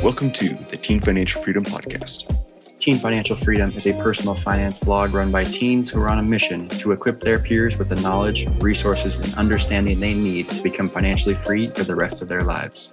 Welcome 0.00 0.30
to 0.34 0.50
the 0.50 0.76
Teen 0.76 1.00
Financial 1.00 1.42
Freedom 1.42 1.64
Podcast. 1.64 2.32
Teen 2.78 2.98
Financial 2.98 3.34
Freedom 3.34 3.72
is 3.72 3.84
a 3.84 3.94
personal 3.94 4.36
finance 4.36 4.78
blog 4.78 5.12
run 5.12 5.32
by 5.32 5.42
teens 5.42 5.90
who 5.90 6.00
are 6.00 6.08
on 6.08 6.20
a 6.20 6.22
mission 6.22 6.68
to 6.68 6.92
equip 6.92 7.18
their 7.18 7.40
peers 7.40 7.76
with 7.76 7.88
the 7.88 7.96
knowledge, 7.96 8.46
resources, 8.60 9.18
and 9.18 9.34
understanding 9.34 9.98
they 9.98 10.14
need 10.14 10.48
to 10.50 10.62
become 10.62 10.88
financially 10.88 11.34
free 11.34 11.68
for 11.70 11.82
the 11.82 11.96
rest 11.96 12.22
of 12.22 12.28
their 12.28 12.42
lives. 12.42 12.92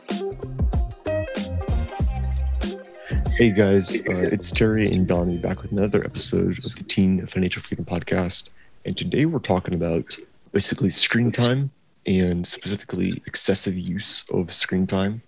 Hey 3.38 3.52
guys, 3.52 4.00
uh, 4.00 4.30
it's 4.32 4.52
Terry 4.52 4.92
and 4.92 5.08
Donnie 5.08 5.38
back 5.38 5.62
with 5.62 5.72
another 5.72 6.04
episode 6.04 6.58
of 6.58 6.74
the 6.74 6.84
Teen 6.88 7.24
Financial 7.28 7.62
Freedom 7.62 7.86
Podcast. 7.86 8.50
And 8.84 8.98
today 8.98 9.28
we're 9.28 9.38
talking 9.38 9.76
about 9.76 10.18
basically 10.54 10.90
screen 10.90 11.32
time 11.32 11.70
and 12.08 12.48
specifically 12.48 13.22
excessive 13.28 13.78
use 13.78 14.26
of 14.32 14.52
screen 14.52 14.88
time 14.88 15.22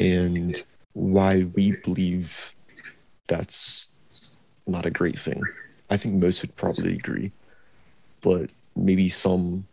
and 0.00 0.64
why 0.94 1.44
we 1.54 1.72
believe 1.72 2.54
that's 3.26 3.88
not 4.66 4.86
a 4.86 4.90
great 4.90 5.18
thing. 5.18 5.42
I 5.90 5.96
think 5.96 6.14
most 6.14 6.42
would 6.42 6.54
probably 6.56 6.94
agree, 6.94 7.32
but 8.20 8.50
maybe 8.76 9.08
some 9.08 9.66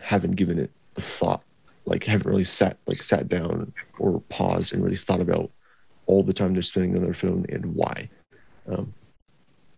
haven't 0.00 0.32
given 0.32 0.58
it 0.58 0.70
a 0.96 1.00
thought, 1.00 1.42
like 1.86 2.04
haven't 2.04 2.30
really 2.30 2.44
sat 2.44 2.78
like 2.86 3.02
sat 3.02 3.28
down 3.28 3.72
or 3.98 4.20
paused 4.28 4.72
and 4.72 4.82
really 4.82 4.96
thought 4.96 5.20
about 5.20 5.50
all 6.06 6.22
the 6.22 6.32
time 6.32 6.52
they're 6.52 6.62
spending 6.62 6.96
on 6.96 7.02
their 7.02 7.14
phone 7.14 7.46
and 7.48 7.74
why. 7.74 8.08
Um, 8.68 8.92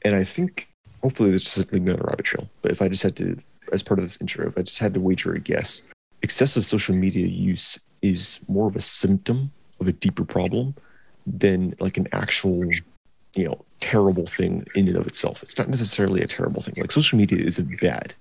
and 0.05 0.15
I 0.15 0.25
think 0.25 0.69
hopefully 1.03 1.31
this 1.31 1.45
doesn't 1.45 1.73
lead 1.73 1.85
me 1.85 1.93
on 1.93 2.01
a 2.01 2.05
rabbit 2.05 2.25
trail. 2.25 2.49
But 2.63 2.73
if 2.73 2.83
I 2.83 2.89
just 2.89 3.03
had 3.03 3.17
to, 3.17 3.37
as 3.73 3.83
part 3.83 3.99
of 3.99 4.05
this 4.05 4.21
intro, 4.21 4.47
if 4.47 4.59
I 4.59 4.63
just 4.63 4.79
had 4.79 4.95
to 4.95 5.01
wager 5.01 5.33
a 5.33 5.41
guess, 5.41 5.83
excessive 6.23 6.67
social 6.67 6.95
media 6.95 7.27
use 7.27 7.79
is 8.03 8.41
more 8.49 8.69
of 8.69 8.77
a 8.77 8.81
symptom 8.81 9.53
of 9.81 9.89
a 9.89 9.93
deeper 9.93 10.25
problem 10.25 10.75
than 11.27 11.75
like 11.81 11.97
an 11.97 12.09
actual 12.13 12.65
you 13.35 13.45
know 13.45 13.65
terrible 13.81 14.27
thing 14.27 14.67
in 14.75 14.89
and 14.89 14.97
of 14.97 15.07
itself. 15.07 15.43
It's 15.43 15.59
not 15.59 15.69
necessarily 15.69 16.23
a 16.23 16.27
terrible 16.27 16.63
thing. 16.63 16.75
Like 16.79 16.93
social 16.93 17.19
media 17.19 17.39
isn't 17.45 17.81
bad 17.81 18.15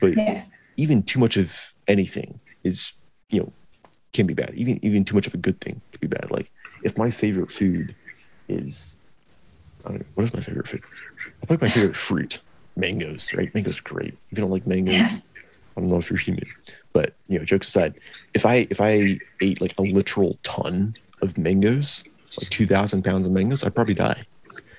but 0.00 0.16
yeah. 0.16 0.44
even 0.76 1.02
too 1.02 1.18
much 1.18 1.36
of 1.36 1.74
anything 1.86 2.40
is 2.64 2.92
you 3.30 3.40
know 3.40 3.52
can 4.12 4.26
be 4.26 4.34
bad. 4.34 4.54
Even 4.54 4.78
even 4.84 5.04
too 5.04 5.14
much 5.14 5.26
of 5.26 5.34
a 5.34 5.38
good 5.38 5.60
thing 5.60 5.80
can 5.92 6.00
be 6.00 6.06
bad. 6.06 6.30
Like 6.30 6.50
if 6.82 6.96
my 6.96 7.10
favorite 7.10 7.50
food 7.50 7.94
is 8.48 8.96
I 9.84 9.90
don't 9.90 10.00
know, 10.00 10.06
what 10.14 10.24
is 10.24 10.34
my 10.34 10.40
favorite 10.40 10.68
food? 10.68 10.82
I 11.42 11.46
like 11.48 11.60
my 11.60 11.68
favorite 11.68 11.96
fruit. 11.96 12.40
Mangoes 12.76 13.32
right? 13.34 13.52
Mangoes 13.54 13.80
are 13.80 13.82
great. 13.82 14.14
If 14.30 14.38
you 14.38 14.42
don't 14.42 14.50
like 14.50 14.66
mangoes. 14.66 15.20
I 15.78 15.80
don't 15.80 15.88
know 15.88 15.98
if 15.98 16.10
you're 16.10 16.18
human 16.18 16.44
but 16.98 17.14
you 17.28 17.38
know, 17.38 17.44
jokes 17.44 17.68
aside, 17.68 17.94
if 18.34 18.44
I 18.44 18.66
if 18.70 18.80
I 18.80 19.20
ate 19.40 19.60
like 19.60 19.74
a 19.78 19.82
literal 19.82 20.36
ton 20.42 20.96
of 21.22 21.38
mangoes, 21.38 22.02
like 22.40 22.50
two 22.50 22.66
thousand 22.66 23.04
pounds 23.04 23.24
of 23.24 23.32
mangoes, 23.32 23.62
I'd 23.62 23.74
probably 23.74 23.94
die. 23.94 24.22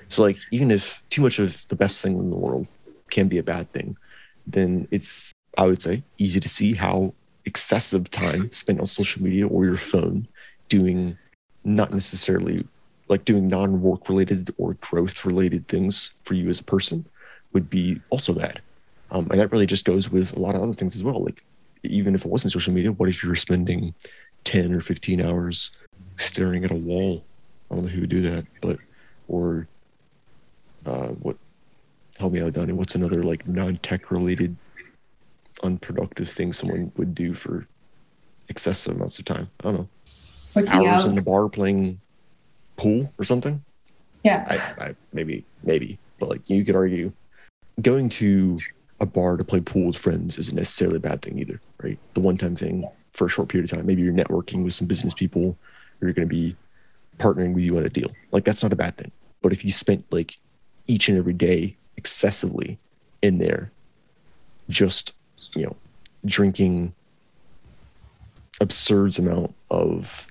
So 0.10 0.24
like 0.24 0.38
even 0.52 0.70
if 0.70 1.02
too 1.10 1.22
much 1.22 1.40
of 1.40 1.66
the 1.70 1.78
best 1.78 2.02
thing 2.02 2.20
in 2.20 2.30
the 2.30 2.36
world 2.36 2.68
can 3.10 3.30
be 3.30 3.38
a 3.38 3.44
bad 3.44 3.72
thing, 3.72 3.96
then 4.46 4.86
it's 4.92 5.32
I 5.58 5.66
would 5.66 5.82
say 5.82 6.04
easy 6.18 6.42
to 6.42 6.50
see 6.50 6.74
how 6.74 7.14
excessive 7.46 8.12
time 8.12 8.52
spent 8.52 8.82
on 8.82 8.88
social 8.88 9.24
media 9.24 9.48
or 9.48 9.64
your 9.64 9.78
phone 9.78 10.28
doing 10.68 11.18
not 11.64 11.94
necessarily 11.94 12.68
like 13.08 13.24
doing 13.24 13.48
non-work 13.48 14.10
related 14.10 14.54
or 14.58 14.74
growth 14.82 15.26
related 15.26 15.70
things 15.70 16.12
for 16.26 16.34
you 16.34 16.50
as 16.50 16.60
a 16.60 16.64
person 16.64 17.06
would 17.54 17.70
be 17.70 18.00
also 18.10 18.34
bad. 18.34 18.62
Um, 19.12 19.28
and 19.32 19.40
that 19.40 19.52
really 19.52 19.66
just 19.66 19.86
goes 19.86 20.10
with 20.10 20.36
a 20.36 20.40
lot 20.40 20.56
of 20.56 20.62
other 20.62 20.74
things 20.74 20.96
as 20.96 21.04
well. 21.04 21.24
Like 21.24 21.44
even 21.84 22.16
if 22.16 22.26
it 22.26 22.32
wasn't 22.32 22.54
social 22.54 22.74
media, 22.74 22.92
what 22.92 23.10
if 23.10 23.24
you 23.24 23.30
were 23.30 23.36
spending 23.36 23.94
10 24.44 24.74
or 24.74 24.82
15 24.82 25.22
hours 25.22 25.72
staring 26.18 26.64
at 26.64 26.72
a 26.72 26.76
wall? 26.76 27.24
I 27.70 27.76
don't 27.76 27.86
know 27.86 27.90
who 27.90 28.02
would 28.02 28.10
do 28.10 28.22
that, 28.22 28.46
but, 28.62 28.78
or 29.28 29.68
uh, 30.86 31.10
what, 31.10 31.38
help 32.18 32.34
me 32.34 32.42
out, 32.42 32.54
Donnie, 32.54 32.74
what's 32.74 32.96
another 32.96 33.24
like 33.24 33.48
non 33.48 33.78
tech 33.78 34.12
related 34.12 34.56
unproductive 35.64 36.30
thing 36.30 36.54
someone 36.54 36.92
would 36.98 37.14
do 37.14 37.34
for 37.34 37.68
excessive 38.50 38.96
amounts 38.96 39.20
of 39.20 39.26
time? 39.26 39.50
I 39.60 39.64
don't 39.64 39.74
know. 39.76 39.90
Working 40.56 40.88
hours 40.88 41.04
out. 41.04 41.10
in 41.10 41.16
the 41.16 41.22
bar 41.22 41.48
playing 41.48 42.00
pool 42.76 43.12
or 43.18 43.24
something? 43.24 43.64
Yeah. 44.24 44.46
I, 44.80 44.86
I, 44.86 44.96
maybe, 45.14 45.46
maybe, 45.64 46.00
but 46.20 46.30
like 46.30 46.50
you 46.50 46.66
could 46.66 46.76
argue 46.76 47.12
going 47.82 48.10
to 48.10 48.60
a 49.02 49.06
bar 49.06 49.38
to 49.38 49.44
play 49.44 49.62
pool 49.62 49.88
with 49.88 49.98
friends 49.98 50.38
isn't 50.38 50.56
necessarily 50.56 50.98
a 50.98 51.02
bad 51.02 51.22
thing 51.22 51.40
either, 51.40 51.62
right? 51.82 51.98
The 52.14 52.20
one 52.20 52.38
time 52.38 52.56
thing 52.56 52.88
for 53.14 53.28
a 53.28 53.30
short 53.30 53.50
period 53.50 53.72
of 53.72 53.78
time. 53.78 53.86
Maybe 53.86 54.02
you're 54.02 54.14
networking 54.14 54.64
with 54.64 54.74
some 54.74 54.88
business 54.88 55.14
people 55.14 55.58
or 56.02 56.08
you're 56.08 56.14
going 56.14 56.28
to 56.28 56.34
be 56.34 56.56
partnering 57.18 57.54
with 57.54 57.64
you 57.64 57.78
on 57.78 57.86
a 57.86 57.90
deal. 57.90 58.12
Like 58.32 58.46
that's 58.46 58.64
not 58.64 58.74
a 58.74 58.78
bad 58.78 58.98
thing. 58.98 59.12
But 59.42 59.54
if 59.54 59.64
you 59.64 59.72
spent 59.72 60.06
like 60.12 60.38
each 60.88 61.10
and 61.10 61.18
every 61.18 61.34
day 61.34 61.78
excessively 61.98 62.78
in 63.22 63.38
there, 63.38 63.72
just, 64.70 65.14
you 65.56 65.66
know, 65.66 65.76
drinking 66.26 66.94
absurd 68.62 69.18
amount 69.18 69.56
of 69.72 70.28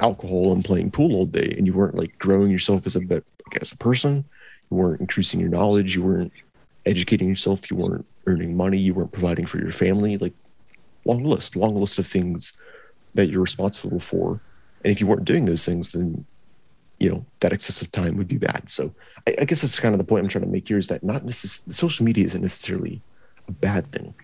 alcohol 0.00 0.52
and 0.52 0.64
playing 0.64 0.90
pool 0.90 1.14
all 1.14 1.26
day 1.26 1.54
and 1.56 1.66
you 1.66 1.72
weren't 1.72 1.94
like 1.94 2.18
growing 2.18 2.50
yourself 2.50 2.86
as 2.86 2.96
a 2.96 3.22
as 3.60 3.72
a 3.72 3.76
person, 3.76 4.24
you 4.70 4.76
weren't 4.76 5.00
increasing 5.00 5.38
your 5.38 5.50
knowledge, 5.50 5.94
you 5.94 6.02
weren't 6.02 6.32
educating 6.86 7.28
yourself, 7.28 7.70
you 7.70 7.76
weren't 7.76 8.06
earning 8.26 8.56
money, 8.56 8.78
you 8.78 8.94
weren't 8.94 9.12
providing 9.12 9.46
for 9.46 9.58
your 9.58 9.72
family. 9.72 10.16
Like, 10.16 10.34
long 11.04 11.24
list, 11.24 11.56
long 11.56 11.76
list 11.76 11.98
of 11.98 12.06
things 12.06 12.52
that 13.14 13.28
you're 13.28 13.42
responsible 13.42 14.00
for. 14.00 14.40
And 14.84 14.92
if 14.92 15.00
you 15.00 15.06
weren't 15.06 15.24
doing 15.24 15.44
those 15.44 15.64
things, 15.64 15.92
then 15.92 16.24
you 16.98 17.10
know 17.10 17.26
that 17.40 17.52
excessive 17.52 17.90
time 17.90 18.16
would 18.16 18.28
be 18.28 18.38
bad. 18.38 18.70
So 18.70 18.94
I, 19.26 19.34
I 19.40 19.44
guess 19.44 19.62
that's 19.62 19.80
kind 19.80 19.94
of 19.94 19.98
the 19.98 20.04
point 20.04 20.24
I'm 20.24 20.28
trying 20.28 20.44
to 20.44 20.50
make 20.50 20.68
here 20.68 20.78
is 20.78 20.86
that 20.86 21.02
not 21.02 21.24
necessarily 21.24 21.72
social 21.72 22.04
media 22.04 22.24
isn't 22.26 22.40
necessarily 22.40 23.02
a 23.48 23.52
bad 23.52 23.90
thing, 23.92 24.14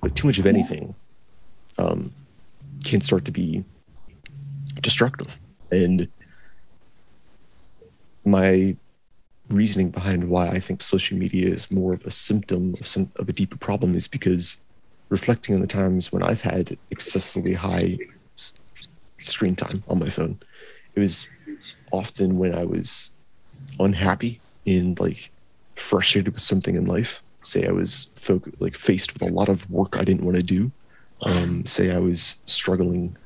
but 0.00 0.14
too 0.14 0.28
much 0.28 0.38
of 0.38 0.46
anything 0.46 0.94
um, 1.78 2.12
can 2.84 3.00
start 3.00 3.24
to 3.24 3.32
be 3.32 3.64
destructive. 4.80 5.38
And 5.70 6.08
my 8.24 8.76
reasoning 9.48 9.90
behind 9.90 10.28
why 10.28 10.48
I 10.48 10.60
think 10.60 10.82
social 10.82 11.16
media 11.16 11.48
is 11.48 11.70
more 11.70 11.94
of 11.94 12.04
a 12.04 12.10
symptom 12.10 12.74
of, 12.80 12.86
some, 12.86 13.10
of 13.16 13.28
a 13.28 13.32
deeper 13.32 13.56
problem 13.56 13.94
is 13.94 14.06
because 14.06 14.58
reflecting 15.08 15.54
on 15.54 15.60
the 15.60 15.66
times 15.66 16.12
when 16.12 16.22
I've 16.22 16.42
had 16.42 16.76
excessively 16.90 17.54
high 17.54 17.98
screen 19.22 19.56
time 19.56 19.82
on 19.88 19.98
my 19.98 20.10
phone, 20.10 20.38
it 20.94 21.00
was 21.00 21.26
often 21.92 22.38
when 22.38 22.54
I 22.54 22.64
was 22.64 23.10
unhappy 23.80 24.40
and 24.66 24.98
like 25.00 25.30
frustrated 25.76 26.34
with 26.34 26.42
something 26.42 26.76
in 26.76 26.86
life. 26.86 27.22
Say 27.42 27.66
I 27.66 27.72
was 27.72 28.10
folk- 28.16 28.50
like 28.58 28.74
faced 28.74 29.14
with 29.14 29.22
a 29.22 29.32
lot 29.32 29.48
of 29.48 29.68
work 29.70 29.96
I 29.96 30.04
didn't 30.04 30.24
want 30.24 30.36
to 30.36 30.42
do. 30.42 30.70
Um, 31.22 31.66
say 31.66 31.90
I 31.90 31.98
was 31.98 32.40
struggling 32.46 33.16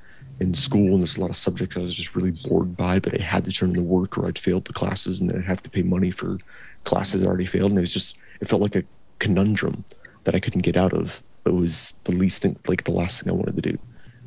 in 0.40 0.54
school 0.54 0.92
and 0.92 1.00
there's 1.00 1.16
a 1.16 1.20
lot 1.20 1.30
of 1.30 1.36
subjects 1.36 1.76
I 1.76 1.80
was 1.80 1.94
just 1.94 2.16
really 2.16 2.32
bored 2.32 2.76
by, 2.76 2.98
but 2.98 3.18
I 3.18 3.22
had 3.22 3.44
to 3.44 3.52
turn 3.52 3.70
in 3.70 3.76
the 3.76 3.82
work 3.82 4.18
or 4.18 4.26
I'd 4.26 4.38
failed 4.38 4.64
the 4.64 4.72
classes 4.72 5.20
and 5.20 5.30
then 5.30 5.38
I'd 5.38 5.44
have 5.44 5.62
to 5.62 5.70
pay 5.70 5.82
money 5.82 6.10
for 6.10 6.38
classes 6.84 7.22
I 7.22 7.26
already 7.26 7.46
failed. 7.46 7.70
And 7.70 7.78
it 7.78 7.82
was 7.82 7.92
just, 7.92 8.16
it 8.40 8.48
felt 8.48 8.62
like 8.62 8.76
a 8.76 8.84
conundrum 9.18 9.84
that 10.24 10.34
I 10.34 10.40
couldn't 10.40 10.62
get 10.62 10.76
out 10.76 10.92
of. 10.92 11.22
It 11.44 11.54
was 11.54 11.94
the 12.04 12.12
least 12.12 12.42
thing, 12.42 12.58
like 12.66 12.84
the 12.84 12.92
last 12.92 13.22
thing 13.22 13.32
I 13.32 13.36
wanted 13.36 13.56
to 13.56 13.70
do. 13.72 13.78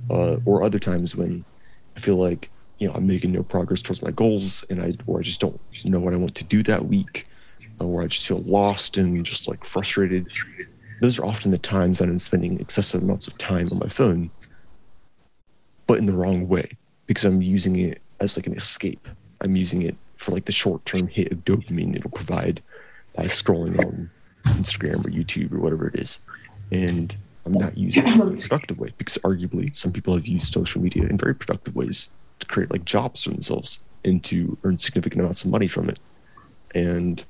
Uh, 0.09 0.37
or 0.45 0.63
other 0.63 0.79
times 0.79 1.15
when 1.15 1.43
I 1.97 1.99
feel 1.99 2.17
like, 2.17 2.49
you 2.77 2.87
know, 2.87 2.93
I'm 2.93 3.07
making 3.07 3.31
no 3.31 3.43
progress 3.43 3.81
towards 3.81 4.01
my 4.01 4.11
goals 4.11 4.63
and 4.69 4.81
I, 4.81 4.93
or 5.07 5.19
I 5.19 5.23
just 5.23 5.41
don't 5.41 5.59
know 5.83 5.99
what 5.99 6.13
I 6.13 6.17
want 6.17 6.35
to 6.35 6.43
do 6.43 6.61
that 6.63 6.85
week, 6.85 7.27
or 7.79 8.03
I 8.03 8.07
just 8.07 8.27
feel 8.27 8.39
lost 8.39 8.97
and 8.97 9.25
just 9.25 9.47
like 9.47 9.63
frustrated. 9.63 10.27
Those 11.01 11.19
are 11.19 11.25
often 11.25 11.51
the 11.51 11.57
times 11.57 11.99
that 11.99 12.09
I'm 12.09 12.19
spending 12.19 12.59
excessive 12.59 13.01
amounts 13.01 13.27
of 13.27 13.37
time 13.37 13.67
on 13.71 13.79
my 13.79 13.87
phone 13.87 14.29
but 15.87 15.97
in 15.97 16.05
the 16.05 16.13
wrong 16.13 16.47
way 16.47 16.69
because 17.07 17.25
I'm 17.25 17.41
using 17.41 17.75
it 17.75 18.01
as 18.19 18.35
like 18.35 18.47
an 18.47 18.53
escape. 18.53 19.07
I'm 19.41 19.55
using 19.55 19.81
it 19.81 19.95
for 20.17 20.31
like 20.31 20.45
the 20.45 20.51
short 20.51 20.85
term 20.85 21.07
hit 21.07 21.31
of 21.31 21.45
dopamine 21.45 21.95
it'll 21.95 22.09
provide 22.09 22.61
by 23.15 23.25
scrolling 23.25 23.77
on 23.85 24.09
Instagram 24.45 25.05
or 25.05 25.09
YouTube 25.09 25.53
or 25.53 25.59
whatever 25.59 25.87
it 25.87 25.99
is. 25.99 26.19
And 26.71 27.15
I'm 27.45 27.53
not 27.53 27.77
using 27.77 28.07
it 28.07 28.13
in 28.15 28.21
a 28.21 28.41
productive 28.41 28.79
way 28.79 28.89
because 28.97 29.17
arguably 29.19 29.75
some 29.75 29.91
people 29.91 30.15
have 30.15 30.27
used 30.27 30.53
social 30.53 30.81
media 30.81 31.07
in 31.07 31.17
very 31.17 31.35
productive 31.35 31.75
ways 31.75 32.09
to 32.39 32.47
create 32.47 32.71
like 32.71 32.85
jobs 32.85 33.23
for 33.23 33.29
themselves 33.29 33.79
and 34.03 34.23
to 34.23 34.57
earn 34.63 34.77
significant 34.77 35.21
amounts 35.21 35.43
of 35.43 35.51
money 35.51 35.67
from 35.67 35.89
it. 35.89 35.99
And 36.73 37.23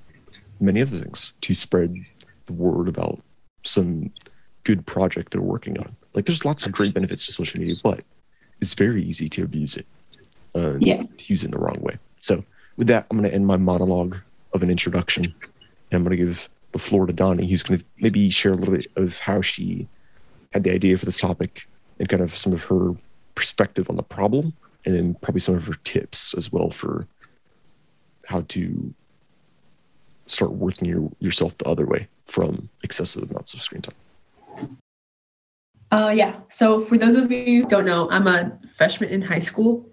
many 0.60 0.82
other 0.82 0.98
things 0.98 1.34
to 1.42 1.54
spread 1.54 1.96
the 2.46 2.54
word 2.54 2.88
about 2.88 3.22
some 3.64 4.12
good 4.64 4.86
project 4.86 5.32
they're 5.32 5.42
working 5.42 5.78
on. 5.80 5.96
Like 6.14 6.26
there's 6.26 6.46
lots 6.46 6.66
of 6.66 6.72
great 6.72 6.94
benefits 6.94 7.26
to 7.26 7.34
social 7.34 7.60
media, 7.60 7.76
but 7.84 8.04
it's 8.66 8.74
very 8.74 9.04
easy 9.04 9.30
to 9.30 9.44
abuse 9.44 9.76
it. 9.78 9.86
Uh, 10.54 10.78
yeah. 10.80 11.04
To 11.04 11.34
use 11.34 11.44
it 11.44 11.48
in 11.48 11.52
the 11.52 11.60
wrong 11.60 11.80
way. 11.82 11.98
So 12.20 12.44
with 12.78 12.88
that, 12.88 13.06
I'm 13.10 13.18
going 13.18 13.30
to 13.30 13.34
end 13.34 13.46
my 13.46 13.58
monologue 13.58 14.18
of 14.54 14.64
an 14.64 14.70
introduction. 14.70 15.26
And 15.26 15.94
I'm 15.94 16.04
going 16.04 16.18
to 16.18 16.24
give 16.24 16.50
the 16.72 16.80
floor 16.80 17.06
to 17.06 17.14
Donnie, 17.14 17.48
who's 17.48 17.64
going 17.64 17.80
to 17.80 17.86
maybe 18.00 18.30
share 18.30 18.54
a 18.54 18.56
little 18.56 18.76
bit 18.76 18.88
of 18.96 19.20
how 19.20 19.42
she 19.42 19.88
had 20.54 20.64
the 20.64 20.72
idea 20.72 20.98
for 20.98 21.06
this 21.06 21.20
topic 21.20 21.68
and 22.00 22.10
kind 22.10 22.24
of 22.24 22.36
some 22.36 22.54
of 22.54 22.64
her 22.64 22.96
perspective 23.36 23.90
on 23.90 23.98
the 23.98 24.04
problem 24.04 24.54
and 24.86 24.96
then 24.96 25.14
probably 25.16 25.42
some 25.42 25.56
of 25.56 25.66
her 25.66 25.76
tips 25.84 26.34
as 26.36 26.52
well 26.52 26.70
for 26.70 27.08
how 28.26 28.42
to 28.48 28.94
start 30.28 30.54
working 30.54 30.88
your, 30.88 31.12
yourself 31.20 31.58
the 31.58 31.66
other 31.68 31.86
way 31.86 32.08
from 32.26 32.70
excessive 32.84 33.30
amounts 33.30 33.54
of 33.54 33.62
screen 33.62 33.82
time. 33.82 33.96
Uh, 35.92 36.12
yeah. 36.14 36.40
So 36.50 36.80
for 36.80 36.98
those 36.98 37.16
of 37.16 37.32
you 37.32 37.64
who 37.64 37.68
don't 37.68 37.86
know, 37.86 38.10
I'm 38.10 38.28
a 38.28 38.60
freshman 38.72 39.10
in 39.10 39.22
high 39.22 39.40
school, 39.40 39.90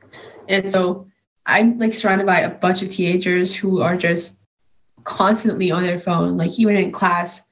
and 0.49 0.71
so 0.71 1.06
I'm 1.47 1.79
like 1.79 1.94
surrounded 1.94 2.27
by 2.27 2.41
a 2.41 2.50
bunch 2.50 2.83
of 2.83 2.91
teenagers 2.91 3.55
who 3.55 3.81
are 3.81 3.97
just 3.97 4.39
constantly 5.05 5.71
on 5.71 5.83
their 5.83 5.99
phone. 5.99 6.37
Like 6.37 6.59
even 6.59 6.77
in 6.77 6.93
class, 6.93 7.47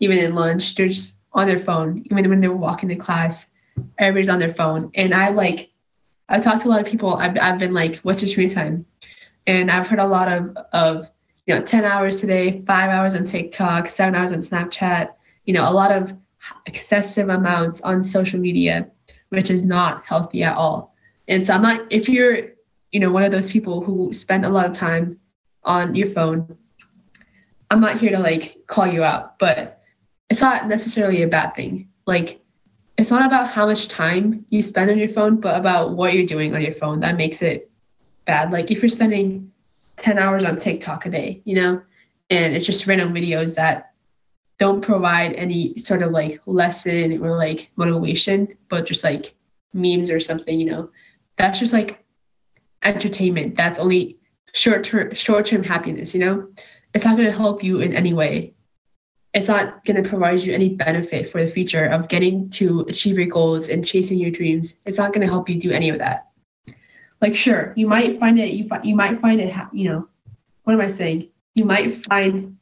even 0.00 0.18
in 0.18 0.34
lunch, 0.34 0.74
they're 0.74 0.88
just 0.88 1.18
on 1.32 1.46
their 1.46 1.58
phone. 1.58 2.02
Even 2.10 2.28
when 2.28 2.40
they're 2.40 2.52
walking 2.52 2.88
to 2.88 2.96
class, 2.96 3.50
everybody's 3.98 4.28
on 4.28 4.38
their 4.38 4.54
phone. 4.54 4.90
And 4.94 5.14
I 5.14 5.30
like, 5.30 5.70
I've 6.28 6.42
talked 6.42 6.62
to 6.62 6.68
a 6.68 6.70
lot 6.70 6.80
of 6.80 6.86
people. 6.86 7.14
I've 7.14 7.38
I've 7.38 7.58
been 7.58 7.74
like, 7.74 7.96
"What's 7.98 8.22
your 8.22 8.28
screen 8.28 8.50
time?" 8.50 8.86
And 9.46 9.70
I've 9.70 9.86
heard 9.86 9.98
a 9.98 10.06
lot 10.06 10.32
of 10.32 10.56
of 10.72 11.10
you 11.46 11.54
know, 11.54 11.62
10 11.62 11.84
hours 11.84 12.20
today, 12.20 12.62
five 12.66 12.90
hours 12.90 13.14
on 13.14 13.24
TikTok, 13.24 13.88
seven 13.88 14.14
hours 14.14 14.32
on 14.32 14.38
Snapchat. 14.38 15.12
You 15.44 15.54
know, 15.54 15.68
a 15.68 15.72
lot 15.72 15.92
of 15.92 16.16
excessive 16.66 17.28
amounts 17.28 17.80
on 17.82 18.02
social 18.02 18.40
media, 18.40 18.90
which 19.30 19.50
is 19.50 19.62
not 19.62 20.04
healthy 20.04 20.42
at 20.42 20.56
all. 20.56 20.94
And 21.28 21.46
so 21.46 21.54
I'm 21.54 21.62
not, 21.62 21.86
if 21.90 22.08
you're, 22.08 22.52
you 22.92 23.00
know, 23.00 23.10
one 23.10 23.24
of 23.24 23.32
those 23.32 23.50
people 23.50 23.80
who 23.80 24.12
spend 24.12 24.44
a 24.44 24.48
lot 24.48 24.66
of 24.66 24.72
time 24.72 25.18
on 25.64 25.94
your 25.94 26.06
phone, 26.06 26.56
I'm 27.70 27.80
not 27.80 27.98
here 27.98 28.10
to 28.10 28.18
like 28.18 28.58
call 28.66 28.86
you 28.86 29.02
out, 29.02 29.38
but 29.38 29.82
it's 30.30 30.40
not 30.40 30.68
necessarily 30.68 31.22
a 31.22 31.28
bad 31.28 31.54
thing. 31.54 31.88
Like, 32.06 32.40
it's 32.96 33.10
not 33.10 33.26
about 33.26 33.48
how 33.48 33.66
much 33.66 33.88
time 33.88 34.46
you 34.50 34.62
spend 34.62 34.90
on 34.90 34.98
your 34.98 35.08
phone, 35.08 35.40
but 35.40 35.56
about 35.56 35.96
what 35.96 36.12
you're 36.12 36.26
doing 36.26 36.54
on 36.54 36.62
your 36.62 36.74
phone 36.74 37.00
that 37.00 37.16
makes 37.16 37.42
it 37.42 37.70
bad. 38.24 38.52
Like, 38.52 38.70
if 38.70 38.82
you're 38.82 38.88
spending 38.88 39.50
10 39.96 40.18
hours 40.18 40.44
on 40.44 40.56
TikTok 40.56 41.06
a 41.06 41.10
day, 41.10 41.42
you 41.44 41.56
know, 41.56 41.82
and 42.30 42.54
it's 42.54 42.66
just 42.66 42.86
random 42.86 43.12
videos 43.12 43.56
that 43.56 43.93
don't 44.64 44.80
provide 44.80 45.34
any 45.34 45.76
sort 45.76 46.00
of 46.00 46.10
like 46.10 46.40
lesson 46.46 47.22
or 47.22 47.36
like 47.36 47.70
motivation, 47.76 48.48
but 48.70 48.86
just 48.86 49.04
like 49.04 49.34
memes 49.74 50.08
or 50.08 50.18
something, 50.18 50.58
you 50.58 50.64
know, 50.64 50.88
that's 51.36 51.58
just 51.58 51.74
like 51.74 52.02
entertainment. 52.82 53.56
That's 53.56 53.78
only 53.78 54.16
short 54.54 54.82
term 54.82 55.12
short 55.12 55.44
term 55.44 55.64
happiness, 55.64 56.14
you 56.14 56.20
know? 56.20 56.48
It's 56.94 57.04
not 57.04 57.18
gonna 57.18 57.30
help 57.30 57.62
you 57.62 57.80
in 57.80 57.92
any 57.92 58.14
way. 58.14 58.54
It's 59.34 59.48
not 59.48 59.84
gonna 59.84 60.02
provide 60.02 60.40
you 60.40 60.54
any 60.54 60.70
benefit 60.70 61.28
for 61.28 61.44
the 61.44 61.50
future 61.50 61.84
of 61.84 62.08
getting 62.08 62.48
to 62.60 62.86
achieve 62.88 63.18
your 63.18 63.26
goals 63.26 63.68
and 63.68 63.86
chasing 63.86 64.18
your 64.18 64.30
dreams. 64.30 64.78
It's 64.86 64.96
not 64.96 65.12
gonna 65.12 65.26
help 65.26 65.46
you 65.50 65.60
do 65.60 65.72
any 65.72 65.90
of 65.90 65.98
that. 65.98 66.30
Like 67.20 67.36
sure, 67.36 67.74
you 67.76 67.86
might 67.86 68.18
find 68.18 68.38
it 68.38 68.54
you 68.54 68.66
find 68.66 68.82
you 68.86 68.96
might 68.96 69.20
find 69.20 69.42
it 69.42 69.54
you 69.74 69.90
know, 69.90 70.08
what 70.62 70.72
am 70.72 70.80
I 70.80 70.88
saying? 70.88 71.28
You 71.54 71.66
might 71.66 72.06
find 72.06 72.56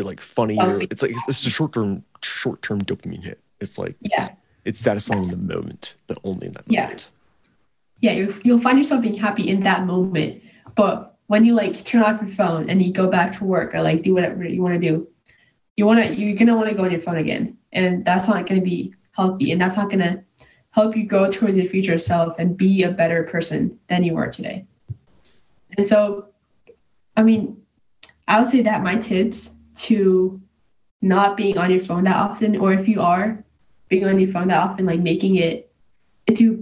it 0.00 0.04
like 0.04 0.20
funny 0.20 0.56
oh, 0.58 0.76
or 0.76 0.80
it's 0.80 1.02
like 1.02 1.12
it's 1.28 1.46
a 1.46 1.50
short 1.50 1.72
term 1.74 2.04
short 2.22 2.62
term 2.62 2.82
dopamine 2.82 3.22
hit. 3.22 3.40
It's 3.60 3.78
like 3.78 3.96
yeah, 4.00 4.30
it's 4.64 4.80
satisfying 4.80 5.24
in 5.24 5.30
the 5.30 5.36
moment, 5.36 5.94
but 6.06 6.18
only 6.24 6.48
in 6.48 6.52
that 6.54 6.64
yeah. 6.66 6.82
moment. 6.82 7.08
Yeah, 8.00 8.12
you 8.12 8.34
you'll 8.42 8.60
find 8.60 8.78
yourself 8.78 9.02
being 9.02 9.16
happy 9.16 9.48
in 9.48 9.60
that 9.60 9.86
moment, 9.86 10.42
but 10.74 11.18
when 11.26 11.44
you 11.44 11.54
like 11.54 11.84
turn 11.84 12.02
off 12.02 12.20
your 12.20 12.30
phone 12.30 12.68
and 12.68 12.82
you 12.82 12.92
go 12.92 13.08
back 13.08 13.36
to 13.38 13.44
work 13.44 13.74
or 13.74 13.82
like 13.82 14.02
do 14.02 14.14
whatever 14.14 14.44
you 14.44 14.62
want 14.62 14.80
to 14.80 14.88
do, 14.88 15.06
you 15.76 15.86
want 15.86 16.04
to 16.04 16.14
you're 16.14 16.36
gonna 16.36 16.56
want 16.56 16.68
to 16.68 16.74
go 16.74 16.84
on 16.84 16.90
your 16.90 17.00
phone 17.00 17.18
again, 17.18 17.56
and 17.72 18.04
that's 18.04 18.26
not 18.26 18.46
gonna 18.46 18.60
be 18.62 18.94
healthy, 19.12 19.52
and 19.52 19.60
that's 19.60 19.76
not 19.76 19.90
gonna 19.90 20.24
help 20.72 20.96
you 20.96 21.04
go 21.04 21.30
towards 21.30 21.58
your 21.58 21.66
future 21.66 21.98
self 21.98 22.38
and 22.38 22.56
be 22.56 22.82
a 22.82 22.90
better 22.90 23.24
person 23.24 23.78
than 23.88 24.02
you 24.02 24.16
are 24.16 24.30
today. 24.30 24.66
And 25.76 25.86
so, 25.86 26.26
I 27.16 27.22
mean, 27.22 27.60
I 28.26 28.40
would 28.40 28.50
say 28.50 28.62
that 28.62 28.82
my 28.82 28.96
tips 28.96 29.56
to 29.80 30.40
not 31.02 31.36
being 31.36 31.56
on 31.56 31.70
your 31.70 31.80
phone 31.80 32.04
that 32.04 32.16
often, 32.16 32.56
or 32.56 32.72
if 32.72 32.86
you 32.86 33.00
are 33.00 33.42
being 33.88 34.06
on 34.06 34.18
your 34.18 34.30
phone 34.30 34.48
that 34.48 34.58
often, 34.62 34.84
like 34.86 35.00
making 35.00 35.36
it 35.36 35.72
into 36.26 36.60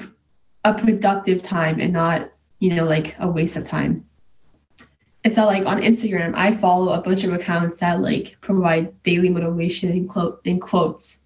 a 0.65 0.73
productive 0.73 1.43
time 1.43 1.81
and 1.81 1.93
not, 1.93 2.31
you 2.61 2.75
know, 2.75 2.85
like 2.85 3.17
a 3.19 3.29
waste 3.29 3.57
of 3.57 3.65
time. 3.65 4.05
It's 5.25 5.37
not 5.37 5.49
like 5.49 5.67
on 5.67 5.83
Instagram, 5.83 6.35
I 6.37 6.53
follow 6.53 6.93
a 6.93 7.03
bunch 7.03 7.25
of 7.25 7.33
accounts 7.33 7.81
that 7.81 8.01
like 8.01 8.37
provide 8.41 9.03
daily 9.03 9.29
motivation 9.29 9.91
in, 9.91 10.09
in 10.45 10.61
quotes 10.61 11.23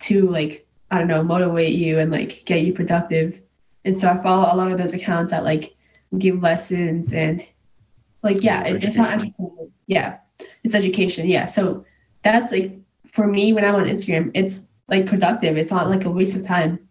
to 0.00 0.28
like, 0.28 0.66
I 0.90 0.98
don't 0.98 1.08
know, 1.08 1.22
motivate 1.22 1.74
you 1.74 1.98
and 1.98 2.10
like 2.10 2.42
get 2.46 2.62
you 2.62 2.72
productive. 2.72 3.42
And 3.84 3.98
so 3.98 4.08
I 4.08 4.22
follow 4.22 4.52
a 4.52 4.56
lot 4.56 4.72
of 4.72 4.78
those 4.78 4.94
accounts 4.94 5.30
that 5.32 5.44
like 5.44 5.74
give 6.16 6.42
lessons 6.42 7.12
and 7.12 7.46
like, 8.22 8.42
yeah, 8.42 8.64
it, 8.64 8.82
it's 8.82 8.96
not, 8.96 9.22
yeah 9.86 10.18
it's 10.64 10.74
education 10.74 11.26
yeah. 11.26 11.46
So 11.46 11.84
that's 12.22 12.52
like 12.52 12.78
for 13.12 13.26
me 13.26 13.52
when 13.52 13.64
i'm 13.64 13.74
on 13.74 13.84
instagram 13.84 14.30
it's 14.34 14.66
like 14.88 15.06
productive. 15.06 15.56
It's 15.56 15.70
not 15.70 15.88
like 15.88 16.04
a 16.04 16.10
waste 16.10 16.36
of 16.36 16.46
time. 16.46 16.88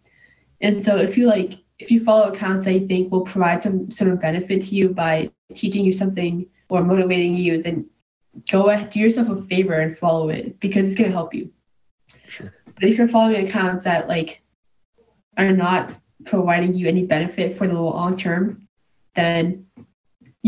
And 0.60 0.82
so 0.82 0.96
if 0.96 1.18
you 1.18 1.26
like 1.26 1.54
if 1.78 1.90
you 1.90 2.02
follow 2.02 2.28
accounts 2.32 2.64
that 2.64 2.72
you 2.72 2.86
think 2.86 3.12
will 3.12 3.22
provide 3.22 3.62
some 3.62 3.90
sort 3.90 4.10
of 4.10 4.20
benefit 4.20 4.62
to 4.62 4.74
you 4.74 4.88
by 4.88 5.30
teaching 5.54 5.84
you 5.84 5.92
something 5.92 6.46
or 6.68 6.82
motivating 6.82 7.36
you 7.36 7.62
then 7.62 7.88
go 8.50 8.68
ahead 8.68 8.90
do 8.90 9.00
yourself 9.00 9.28
a 9.28 9.42
favor 9.44 9.74
and 9.74 9.96
follow 9.96 10.28
it 10.28 10.58
because 10.60 10.86
it's 10.86 10.96
going 10.96 11.08
to 11.08 11.14
help 11.14 11.34
you. 11.34 11.50
Sure. 12.26 12.52
but 12.64 12.84
if 12.84 12.96
you're 12.96 13.08
following 13.08 13.46
accounts 13.46 13.84
that 13.84 14.08
like 14.08 14.42
are 15.36 15.52
not 15.52 15.92
providing 16.24 16.74
you 16.74 16.88
any 16.88 17.04
benefit 17.04 17.52
for 17.52 17.66
the 17.66 17.80
long 17.80 18.16
term 18.16 18.66
then 19.14 19.66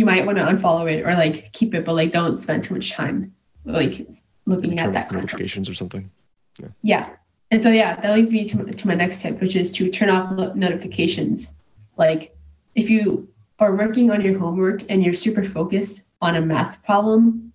you 0.01 0.07
might 0.07 0.25
want 0.25 0.39
to 0.39 0.45
unfollow 0.45 0.91
it 0.91 1.05
or 1.07 1.15
like 1.15 1.53
keep 1.53 1.75
it, 1.75 1.85
but 1.85 1.95
like 1.95 2.11
don't 2.11 2.39
spend 2.39 2.65
too 2.65 2.73
much 2.73 2.91
time 2.91 3.35
like 3.67 4.07
looking 4.47 4.79
at 4.79 4.95
that 4.95 5.13
notifications 5.13 5.69
or 5.69 5.75
something. 5.75 6.11
Yeah. 6.59 6.69
yeah. 6.83 7.09
And 7.51 7.63
so 7.63 7.69
yeah, 7.69 8.01
that 8.01 8.15
leads 8.15 8.33
me 8.33 8.49
to, 8.49 8.65
to 8.65 8.89
my 8.89 8.95
next 8.95 9.21
tip, 9.21 9.41
which 9.43 9.57
is 9.57 9.71
to 9.73 9.91
turn 9.91 10.09
off 10.09 10.57
notifications. 10.57 11.55
Like 11.99 12.35
if 12.75 12.89
you 12.89 13.29
are 13.59 13.77
working 13.77 14.11
on 14.11 14.23
your 14.23 14.39
homework 14.39 14.83
and 14.89 15.05
you're 15.05 15.13
super 15.13 15.45
focused 15.45 16.05
on 16.23 16.37
a 16.37 16.41
math 16.41 16.83
problem, 16.83 17.53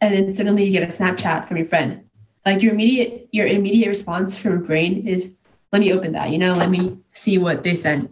and 0.00 0.14
then 0.14 0.32
suddenly 0.32 0.64
you 0.64 0.70
get 0.70 0.84
a 0.84 0.86
Snapchat 0.86 1.46
from 1.46 1.56
your 1.56 1.66
friend, 1.66 2.04
like 2.46 2.62
your 2.62 2.72
immediate 2.72 3.28
your 3.32 3.48
immediate 3.48 3.88
response 3.88 4.36
from 4.36 4.52
your 4.52 4.60
brain 4.60 5.06
is, 5.08 5.34
"Let 5.72 5.80
me 5.80 5.92
open 5.92 6.12
that," 6.12 6.30
you 6.30 6.38
know, 6.38 6.54
let 6.56 6.70
me 6.70 6.98
see 7.12 7.36
what 7.36 7.64
they 7.64 7.74
sent, 7.74 8.10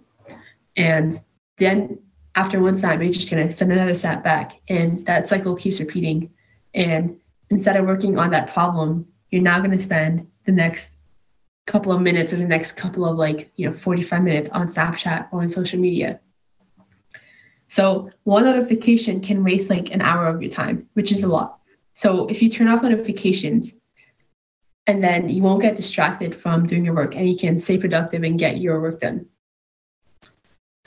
and 0.77 1.21
then 1.59 1.99
after 2.39 2.61
one 2.61 2.77
snap, 2.77 3.03
you're 3.03 3.13
just 3.13 3.29
going 3.29 3.45
to 3.45 3.53
send 3.53 3.73
another 3.73 3.97
snap 3.97 4.23
back. 4.23 4.61
And 4.69 5.05
that 5.07 5.27
cycle 5.27 5.57
keeps 5.57 5.81
repeating. 5.81 6.31
And 6.73 7.19
instead 7.51 7.75
of 7.75 7.85
working 7.85 8.17
on 8.17 8.31
that 8.31 8.53
problem, 8.53 9.09
you're 9.31 9.43
now 9.43 9.59
going 9.59 9.73
to 9.73 9.79
spend 9.79 10.25
the 10.45 10.53
next 10.53 10.93
couple 11.67 11.91
of 11.91 12.01
minutes 12.01 12.33
or 12.33 12.37
the 12.37 12.47
next 12.47 12.73
couple 12.73 13.05
of 13.05 13.17
like, 13.17 13.51
you 13.57 13.69
know, 13.69 13.77
45 13.77 14.23
minutes 14.23 14.49
on 14.51 14.69
Snapchat 14.69 15.29
or 15.33 15.43
on 15.43 15.49
social 15.49 15.81
media. 15.81 16.21
So 17.67 18.11
one 18.23 18.45
notification 18.45 19.21
can 19.21 19.43
waste 19.43 19.69
like 19.69 19.91
an 19.91 20.01
hour 20.01 20.29
of 20.29 20.41
your 20.41 20.53
time, 20.53 20.89
which 20.95 21.11
is 21.11 21.25
a 21.25 21.29
lot. 21.29 21.59
So 21.95 22.29
if 22.29 22.41
you 22.41 22.49
turn 22.49 22.69
off 22.69 22.85
notifications, 22.85 23.77
and 24.87 25.05
then 25.05 25.29
you 25.29 25.43
won't 25.43 25.61
get 25.61 25.77
distracted 25.77 26.35
from 26.35 26.67
doing 26.67 26.85
your 26.85 26.95
work 26.95 27.15
and 27.15 27.29
you 27.29 27.37
can 27.37 27.59
stay 27.59 27.77
productive 27.77 28.23
and 28.23 28.39
get 28.39 28.59
your 28.59 28.81
work 28.81 29.01
done. 29.01 29.27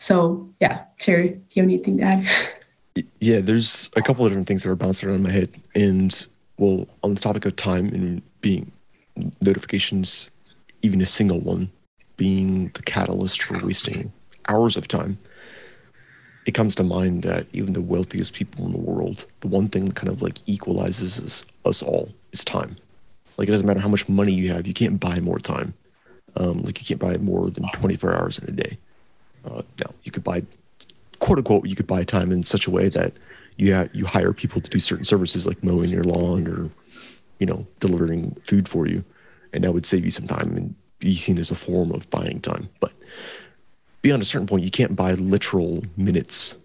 So 0.02 0.50
yeah, 0.60 0.86
Terry, 0.98 1.30
do 1.30 1.42
you 1.52 1.62
have 1.62 1.70
anything 1.70 2.00
to 2.00 2.04
add? 2.04 2.28
Yeah, 3.20 3.40
there's 3.40 3.88
a 3.96 4.02
couple 4.02 4.26
of 4.26 4.32
different 4.32 4.48
things 4.48 4.64
that 4.64 4.70
are 4.72 4.76
bouncing 4.76 5.08
around 5.08 5.22
my 5.22 5.30
head. 5.30 5.50
And 5.76 6.28
well, 6.58 6.88
on 7.04 7.14
the 7.14 7.22
topic 7.22 7.46
of 7.46 7.56
time 7.56 7.88
and 7.90 8.22
being 8.42 8.72
notifications, 9.42 10.32
even 10.82 11.00
a 11.02 11.06
single 11.06 11.40
one 11.40 11.72
being 12.18 12.70
the 12.74 12.82
catalyst 12.82 13.44
for 13.44 13.64
wasting 13.64 14.12
hours 14.50 14.76
of 14.76 14.88
time, 14.88 15.20
it 16.48 16.54
comes 16.54 16.74
to 16.76 16.84
mind 16.84 17.22
that 17.22 17.46
even 17.54 17.74
the 17.74 17.80
wealthiest 17.80 18.34
people 18.34 18.66
in 18.66 18.72
the 18.72 18.80
world, 18.80 19.28
the 19.42 19.48
one 19.48 19.70
thing 19.70 19.86
that 19.86 19.96
kind 19.96 20.10
of 20.10 20.24
like 20.24 20.40
equalizes 20.48 21.46
us 21.64 21.82
all 21.84 22.10
is 22.32 22.44
time. 22.44 22.76
Like 23.38 23.48
it 23.48 23.52
doesn't 23.52 23.68
matter 23.68 23.80
how 23.80 23.88
much 23.88 24.10
money 24.10 24.34
you 24.34 24.52
have, 24.52 24.66
you 24.66 24.74
can't 24.74 25.00
buy 25.00 25.20
more 25.20 25.40
time. 25.40 25.76
Um, 26.36 26.64
like 26.64 26.80
you 26.80 26.88
can't 26.88 27.00
buy 27.00 27.18
more 27.18 27.52
than 27.52 27.66
24 27.76 28.16
hours 28.16 28.40
in 28.40 28.50
a 28.50 28.52
day. 28.52 28.80
Uh, 29.46 29.62
now 29.80 29.94
you 30.04 30.12
could 30.12 30.24
buy, 30.24 30.44
quote 31.20 31.38
unquote, 31.38 31.68
you 31.68 31.76
could 31.76 31.88
buy 31.88 32.04
time 32.04 32.32
in 32.32 32.44
such 32.44 32.68
a 32.68 32.72
way 32.72 32.90
that 32.90 33.14
you 33.58 33.76
ha- 33.76 33.90
you 33.94 34.06
hire 34.06 34.34
people 34.34 34.62
to 34.62 34.70
do 34.70 34.80
certain 34.80 35.06
services 35.06 35.46
like 35.46 35.64
mowing 35.64 35.90
your 35.90 36.04
lawn 36.04 36.48
or, 36.48 36.70
you 37.40 37.46
know, 37.46 37.66
delivering 37.80 38.36
food 38.44 38.68
for 38.68 38.88
you, 38.88 39.04
and 39.54 39.64
that 39.64 39.74
would 39.74 39.86
save 39.86 40.06
you 40.06 40.12
some 40.12 40.28
time 40.28 40.56
and 40.56 40.76
be 41.00 41.16
seen 41.18 41.38
as 41.38 41.52
a 41.52 41.56
form 41.56 41.92
of 41.92 42.10
buying 42.10 42.40
time. 42.40 42.70
But 42.80 42.94
beyond 44.02 44.22
a 44.22 44.26
certain 44.26 44.48
point, 44.48 44.64
you 44.64 44.72
can't 44.72 44.96
buy 44.96 45.14
literal 45.14 45.84
minutes 45.98 46.56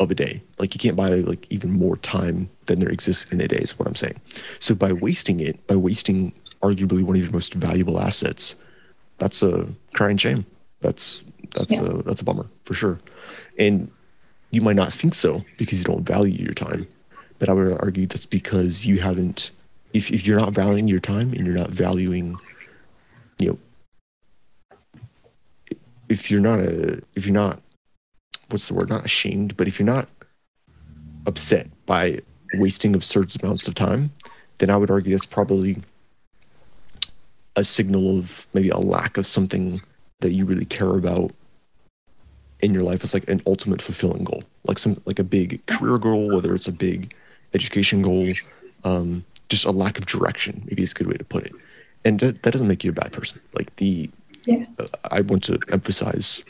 of 0.00 0.10
a 0.10 0.14
day. 0.14 0.42
Like 0.58 0.74
you 0.74 0.78
can't 0.78 0.96
buy 0.96 1.10
like 1.10 1.46
even 1.50 1.70
more 1.70 1.96
time 1.98 2.50
than 2.66 2.80
there 2.80 2.88
exists 2.88 3.30
in 3.30 3.40
a 3.40 3.48
day 3.48 3.58
is 3.58 3.78
what 3.78 3.86
I'm 3.86 3.94
saying. 3.94 4.20
So 4.60 4.74
by 4.74 4.92
wasting 4.92 5.40
it, 5.40 5.64
by 5.66 5.76
wasting 5.76 6.32
arguably 6.62 7.02
one 7.02 7.16
of 7.16 7.22
your 7.22 7.32
most 7.32 7.54
valuable 7.54 8.00
assets, 8.00 8.54
that's 9.18 9.42
a 9.42 9.68
crying 9.92 10.16
shame. 10.16 10.46
That's 10.80 11.22
that's 11.54 11.74
Yeah. 11.74 11.84
a 11.84 12.02
that's 12.02 12.20
a 12.20 12.24
bummer 12.24 12.46
for 12.64 12.74
sure. 12.74 13.00
And 13.58 13.90
you 14.50 14.60
might 14.60 14.76
not 14.76 14.92
think 14.92 15.14
so 15.14 15.44
because 15.56 15.78
you 15.78 15.84
don't 15.84 16.04
value 16.06 16.44
your 16.44 16.54
time, 16.54 16.86
but 17.38 17.48
I 17.48 17.52
would 17.52 17.72
argue 17.80 18.06
that's 18.06 18.26
because 18.26 18.86
you 18.86 19.00
haven't. 19.00 19.50
If 19.94 20.10
if 20.10 20.26
you're 20.26 20.38
not 20.38 20.52
valuing 20.52 20.88
your 20.88 21.00
time 21.00 21.32
and 21.32 21.44
you're 21.46 21.54
not 21.54 21.70
valuing, 21.70 22.36
you 23.38 23.48
know, 23.48 23.58
if 26.08 26.30
you're 26.30 26.40
not 26.40 26.60
a 26.60 27.02
if 27.14 27.26
you're 27.26 27.34
not 27.34 27.60
what's 28.50 28.68
the 28.68 28.74
word 28.74 28.88
not 28.90 29.04
ashamed 29.04 29.56
but 29.56 29.66
if 29.66 29.78
you're 29.78 29.86
not 29.86 30.08
upset 31.26 31.68
by 31.86 32.20
wasting 32.54 32.94
absurd 32.94 33.34
amounts 33.42 33.66
of 33.66 33.74
time 33.74 34.10
then 34.58 34.68
i 34.68 34.76
would 34.76 34.90
argue 34.90 35.12
that's 35.12 35.24
probably 35.24 35.80
a 37.56 37.64
signal 37.64 38.18
of 38.18 38.46
maybe 38.52 38.68
a 38.68 38.76
lack 38.78 39.16
of 39.16 39.26
something 39.26 39.80
that 40.20 40.32
you 40.32 40.44
really 40.44 40.66
care 40.66 40.96
about 40.98 41.30
in 42.62 42.72
your 42.72 42.82
life 42.84 43.02
as 43.04 43.12
like 43.12 43.28
an 43.28 43.42
ultimate 43.46 43.82
fulfilling 43.82 44.24
goal. 44.24 44.42
Like 44.64 44.78
some 44.78 45.00
like 45.04 45.18
a 45.18 45.24
big 45.24 45.64
career 45.66 45.98
goal 45.98 46.28
whether 46.34 46.54
it's 46.54 46.68
a 46.68 46.72
big 46.72 47.14
education 47.54 48.00
goal 48.02 48.32
um, 48.84 49.24
just 49.48 49.64
a 49.64 49.70
lack 49.70 49.98
of 49.98 50.06
direction 50.06 50.62
maybe 50.66 50.82
is 50.82 50.92
a 50.92 50.94
good 50.94 51.06
way 51.08 51.14
to 51.16 51.24
put 51.24 51.44
it. 51.44 51.52
And 52.04 52.18
that, 52.20 52.42
that 52.42 52.52
doesn't 52.52 52.68
make 52.68 52.82
you 52.84 52.90
a 52.90 52.94
bad 52.94 53.12
person. 53.12 53.40
Like 53.52 53.74
the 53.76 54.10
Yeah. 54.46 54.64
uh, 54.78 54.86
i 55.10 55.20
want 55.20 55.44
to 55.44 55.58
emphasize 55.70 56.42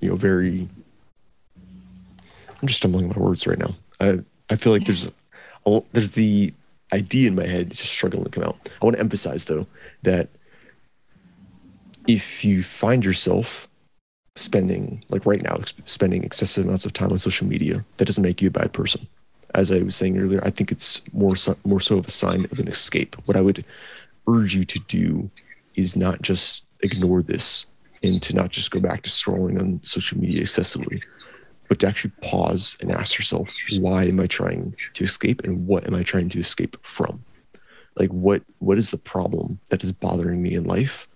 you 0.00 0.08
know 0.10 0.16
very 0.16 0.68
i'm 2.60 2.66
just 2.68 2.78
stumbling 2.78 3.08
my 3.08 3.18
words 3.18 3.46
right 3.46 3.58
now. 3.58 3.74
I 4.00 4.20
i 4.50 4.56
feel 4.56 4.72
like 4.72 4.84
there's 4.86 5.06
a, 5.06 5.82
there's 5.92 6.12
the 6.12 6.52
idea 6.92 7.28
in 7.28 7.34
my 7.34 7.46
head 7.46 7.68
it's 7.70 7.80
just 7.80 7.92
struggling 7.92 8.24
to 8.24 8.30
come 8.30 8.44
out. 8.44 8.56
I 8.80 8.84
want 8.84 8.96
to 8.96 9.00
emphasize 9.00 9.44
though 9.44 9.66
that 10.02 10.28
if 12.06 12.44
you 12.44 12.62
find 12.62 13.04
yourself 13.04 13.67
spending 14.38 15.04
like 15.08 15.26
right 15.26 15.42
now 15.42 15.58
spending 15.84 16.24
excessive 16.24 16.64
amounts 16.64 16.84
of 16.84 16.92
time 16.92 17.12
on 17.12 17.18
social 17.18 17.46
media. 17.46 17.84
That 17.96 18.06
doesn't 18.06 18.22
make 18.22 18.40
you 18.40 18.48
a 18.48 18.52
bad 18.52 18.72
person. 18.72 19.06
As 19.54 19.70
i 19.72 19.78
was 19.78 19.96
saying 19.96 20.18
earlier 20.18 20.44
i 20.44 20.50
think 20.50 20.70
it's 20.70 21.00
more 21.12 21.34
so, 21.34 21.56
more 21.64 21.80
so 21.80 21.96
of 21.96 22.06
a 22.06 22.10
sign 22.10 22.44
of 22.52 22.58
an 22.58 22.68
escape. 22.68 23.16
What 23.26 23.36
i 23.36 23.40
would 23.40 23.64
urge 24.28 24.54
you 24.54 24.64
to 24.64 24.78
do 24.80 25.30
is 25.74 25.96
not 25.96 26.22
just 26.22 26.64
ignore 26.80 27.22
this 27.22 27.66
and 28.02 28.22
to 28.22 28.34
not 28.34 28.50
just 28.50 28.70
go 28.70 28.78
back 28.78 29.02
to 29.02 29.10
scrolling 29.10 29.58
on 29.58 29.80
social 29.82 30.18
media 30.18 30.42
excessively 30.42 31.00
but 31.68 31.78
to 31.78 31.86
actually 31.86 32.12
pause 32.22 32.76
and 32.80 32.90
ask 32.90 33.18
yourself 33.18 33.48
why 33.78 34.04
am 34.04 34.20
i 34.20 34.26
trying 34.26 34.74
to 34.94 35.04
escape 35.04 35.42
and 35.44 35.66
what 35.66 35.86
am 35.86 35.94
i 35.94 36.02
trying 36.02 36.28
to 36.28 36.40
escape 36.40 36.76
from? 36.82 37.24
Like 37.96 38.10
what 38.10 38.42
what 38.58 38.78
is 38.78 38.90
the 38.90 38.96
problem 38.96 39.58
that 39.68 39.82
is 39.84 39.92
bothering 39.92 40.42
me 40.42 40.54
in 40.54 40.64
life 40.64 41.07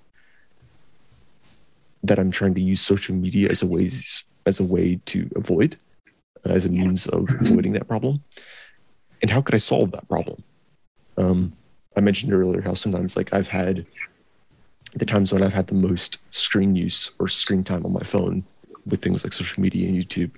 that 2.03 2.19
i'm 2.19 2.31
trying 2.31 2.55
to 2.55 2.61
use 2.61 2.81
social 2.81 3.15
media 3.15 3.49
as 3.49 3.63
a 3.63 3.67
ways 3.67 4.25
as 4.47 4.61
a 4.61 4.65
way 4.65 5.01
to 5.07 5.31
avoid 5.37 5.79
as 6.45 6.65
a 6.65 6.69
means 6.69 7.07
of 7.07 7.29
avoiding 7.41 7.73
that 7.73 7.89
problem. 7.89 8.23
And 9.21 9.31
how 9.31 9.41
could 9.41 9.55
i 9.55 9.59
solve 9.59 9.93
that 9.93 10.09
problem? 10.09 10.43
Um, 11.17 11.53
i 11.97 12.01
mentioned 12.01 12.33
earlier 12.33 12.63
how 12.63 12.75
sometimes 12.75 13.17
like 13.17 13.33
i've 13.35 13.49
had 13.49 13.85
the 14.95 15.05
times 15.05 15.33
when 15.33 15.43
i've 15.43 15.53
had 15.53 15.67
the 15.67 15.75
most 15.75 16.19
screen 16.31 16.75
use 16.75 17.11
or 17.19 17.29
screen 17.29 17.63
time 17.63 17.85
on 17.85 17.93
my 17.93 18.03
phone 18.03 18.45
with 18.87 19.03
things 19.03 19.23
like 19.23 19.35
social 19.35 19.61
media 19.61 19.89
and 19.89 19.97
youtube 19.97 20.31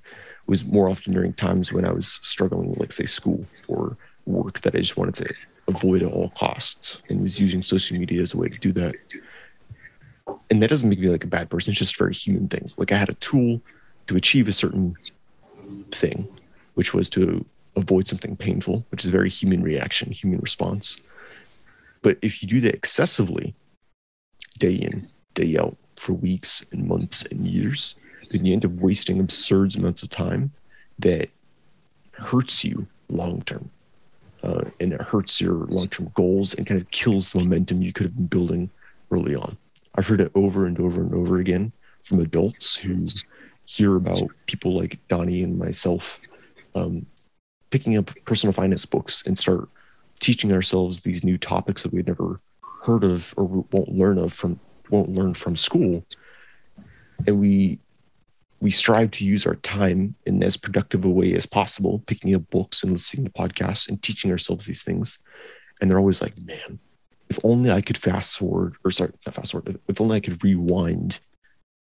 was 0.46 0.64
more 0.64 0.88
often 0.88 1.12
during 1.12 1.32
times 1.32 1.72
when 1.72 1.84
i 1.84 1.92
was 1.92 2.18
struggling 2.22 2.70
with 2.70 2.80
like 2.80 2.90
say 2.90 3.04
school 3.04 3.44
or 3.68 3.96
work 4.26 4.60
that 4.62 4.74
i 4.74 4.78
just 4.78 4.96
wanted 4.96 5.14
to 5.14 5.32
avoid 5.68 6.02
at 6.02 6.12
all 6.12 6.30
costs 6.30 7.00
and 7.08 7.22
was 7.22 7.40
using 7.40 7.62
social 7.62 7.96
media 7.96 8.20
as 8.20 8.34
a 8.34 8.36
way 8.36 8.48
to 8.48 8.58
do 8.58 8.72
that 8.72 8.96
and 10.50 10.62
that 10.62 10.68
doesn't 10.68 10.88
make 10.88 11.00
me 11.00 11.08
like 11.08 11.24
a 11.24 11.28
bad 11.28 11.50
person. 11.50 11.72
It's 11.72 11.78
just 11.78 11.96
a 11.96 11.98
very 11.98 12.14
human 12.14 12.48
thing. 12.48 12.70
Like 12.76 12.92
i 12.92 12.96
had 12.96 13.08
a 13.08 13.14
tool 13.14 13.60
to 14.06 14.16
achieve 14.16 14.48
a 14.48 14.52
certain 14.52 14.96
thing 15.90 16.28
which 16.74 16.92
was 16.92 17.08
to 17.08 17.44
avoid 17.76 18.06
something 18.06 18.36
painful 18.36 18.84
which 18.90 19.02
is 19.04 19.08
a 19.08 19.12
very 19.12 19.30
human 19.30 19.62
reaction 19.62 20.12
human 20.12 20.40
response. 20.40 21.00
But 22.02 22.18
if 22.20 22.42
you 22.42 22.48
do 22.48 22.60
that 22.62 22.74
excessively 22.74 23.54
day 24.58 24.74
in 24.74 25.08
day 25.34 25.56
out 25.58 25.76
for 25.96 26.12
weeks 26.12 26.64
and 26.70 26.86
months 26.86 27.24
and 27.24 27.46
years 27.46 27.96
then 28.30 28.44
you 28.44 28.52
end 28.52 28.64
up 28.64 28.72
wasting 28.72 29.20
absurd 29.20 29.74
amounts 29.76 30.02
of 30.02 30.10
time 30.10 30.52
that 30.98 31.30
hurts 32.12 32.64
you 32.64 32.86
long 33.08 33.42
term. 33.42 33.70
Uh, 34.42 34.64
and 34.78 34.92
it 34.92 35.00
hurts 35.00 35.40
your 35.40 35.54
long 35.54 35.88
term 35.88 36.10
goals 36.14 36.54
and 36.54 36.66
kind 36.66 36.80
of 36.80 36.90
kills 36.90 37.32
the 37.32 37.38
momentum 37.38 37.82
you 37.82 37.92
could 37.92 38.04
have 38.04 38.14
been 38.14 38.26
building 38.26 38.70
early 39.10 39.34
on. 39.34 39.56
I've 39.94 40.06
heard 40.06 40.20
it 40.20 40.32
over 40.34 40.66
and 40.66 40.78
over 40.80 41.00
and 41.00 41.14
over 41.14 41.38
again 41.38 41.72
from 42.02 42.20
adults 42.20 42.76
who 42.76 43.06
hear 43.64 43.96
about 43.96 44.28
people 44.46 44.76
like 44.76 44.98
Donnie 45.08 45.42
and 45.42 45.58
myself 45.58 46.20
um, 46.74 47.06
picking 47.70 47.96
up 47.96 48.10
personal 48.24 48.52
finance 48.52 48.84
books 48.84 49.24
and 49.26 49.38
start 49.38 49.68
teaching 50.20 50.52
ourselves 50.52 51.00
these 51.00 51.24
new 51.24 51.38
topics 51.38 51.82
that 51.82 51.92
we'd 51.92 52.06
never 52.06 52.40
heard 52.82 53.04
of 53.04 53.32
or 53.36 53.44
won't 53.44 53.88
learn 53.88 54.18
of 54.18 54.32
from 54.32 54.60
won't 54.90 55.10
learn 55.10 55.32
from 55.32 55.56
school 55.56 56.04
and 57.26 57.40
we 57.40 57.78
we 58.64 58.70
strive 58.70 59.10
to 59.10 59.26
use 59.26 59.46
our 59.46 59.56
time 59.56 60.14
in 60.24 60.42
as 60.42 60.56
productive 60.56 61.04
a 61.04 61.10
way 61.10 61.34
as 61.34 61.44
possible, 61.44 62.02
picking 62.06 62.34
up 62.34 62.48
books 62.48 62.82
and 62.82 62.92
listening 62.92 63.26
to 63.26 63.30
podcasts 63.30 63.90
and 63.90 64.02
teaching 64.02 64.30
ourselves 64.30 64.64
these 64.64 64.82
things. 64.82 65.18
And 65.80 65.90
they're 65.90 65.98
always 65.98 66.22
like, 66.22 66.38
man, 66.38 66.78
if 67.34 67.40
only 67.44 67.72
I 67.72 67.80
could 67.80 67.98
fast 67.98 68.38
forward, 68.38 68.76
or 68.84 68.92
sorry, 68.92 69.12
not 69.26 69.34
fast 69.34 69.52
forward, 69.52 69.80
if 69.88 70.00
only 70.00 70.16
I 70.16 70.20
could 70.20 70.44
rewind 70.44 71.18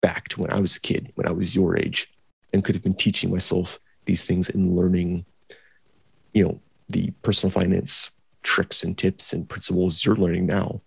back 0.01 0.27
to 0.29 0.41
when 0.41 0.50
I 0.50 0.60
was 0.60 0.75
a 0.75 0.81
kid, 0.81 1.12
when 1.13 1.27
I 1.27 1.31
was 1.31 1.55
your 1.55 1.77
age, 1.77 2.12
and 2.51 2.63
could 2.63 2.74
have 2.74 2.83
been 2.83 2.95
teaching 2.95 3.29
myself 3.29 3.79
these 4.05 4.25
things 4.25 4.50
and 4.50 4.75
learning, 4.75 5.25
you 6.33 6.43
know, 6.43 6.60
the 6.89 7.12
personal 7.22 7.51
finance 7.51 8.10
tricks 8.41 8.83
and 8.83 8.98
tips 8.98 9.31
and 9.31 9.48
principles 9.48 10.03
you're 10.03 10.15
learning 10.15 10.48
now, 10.48 10.81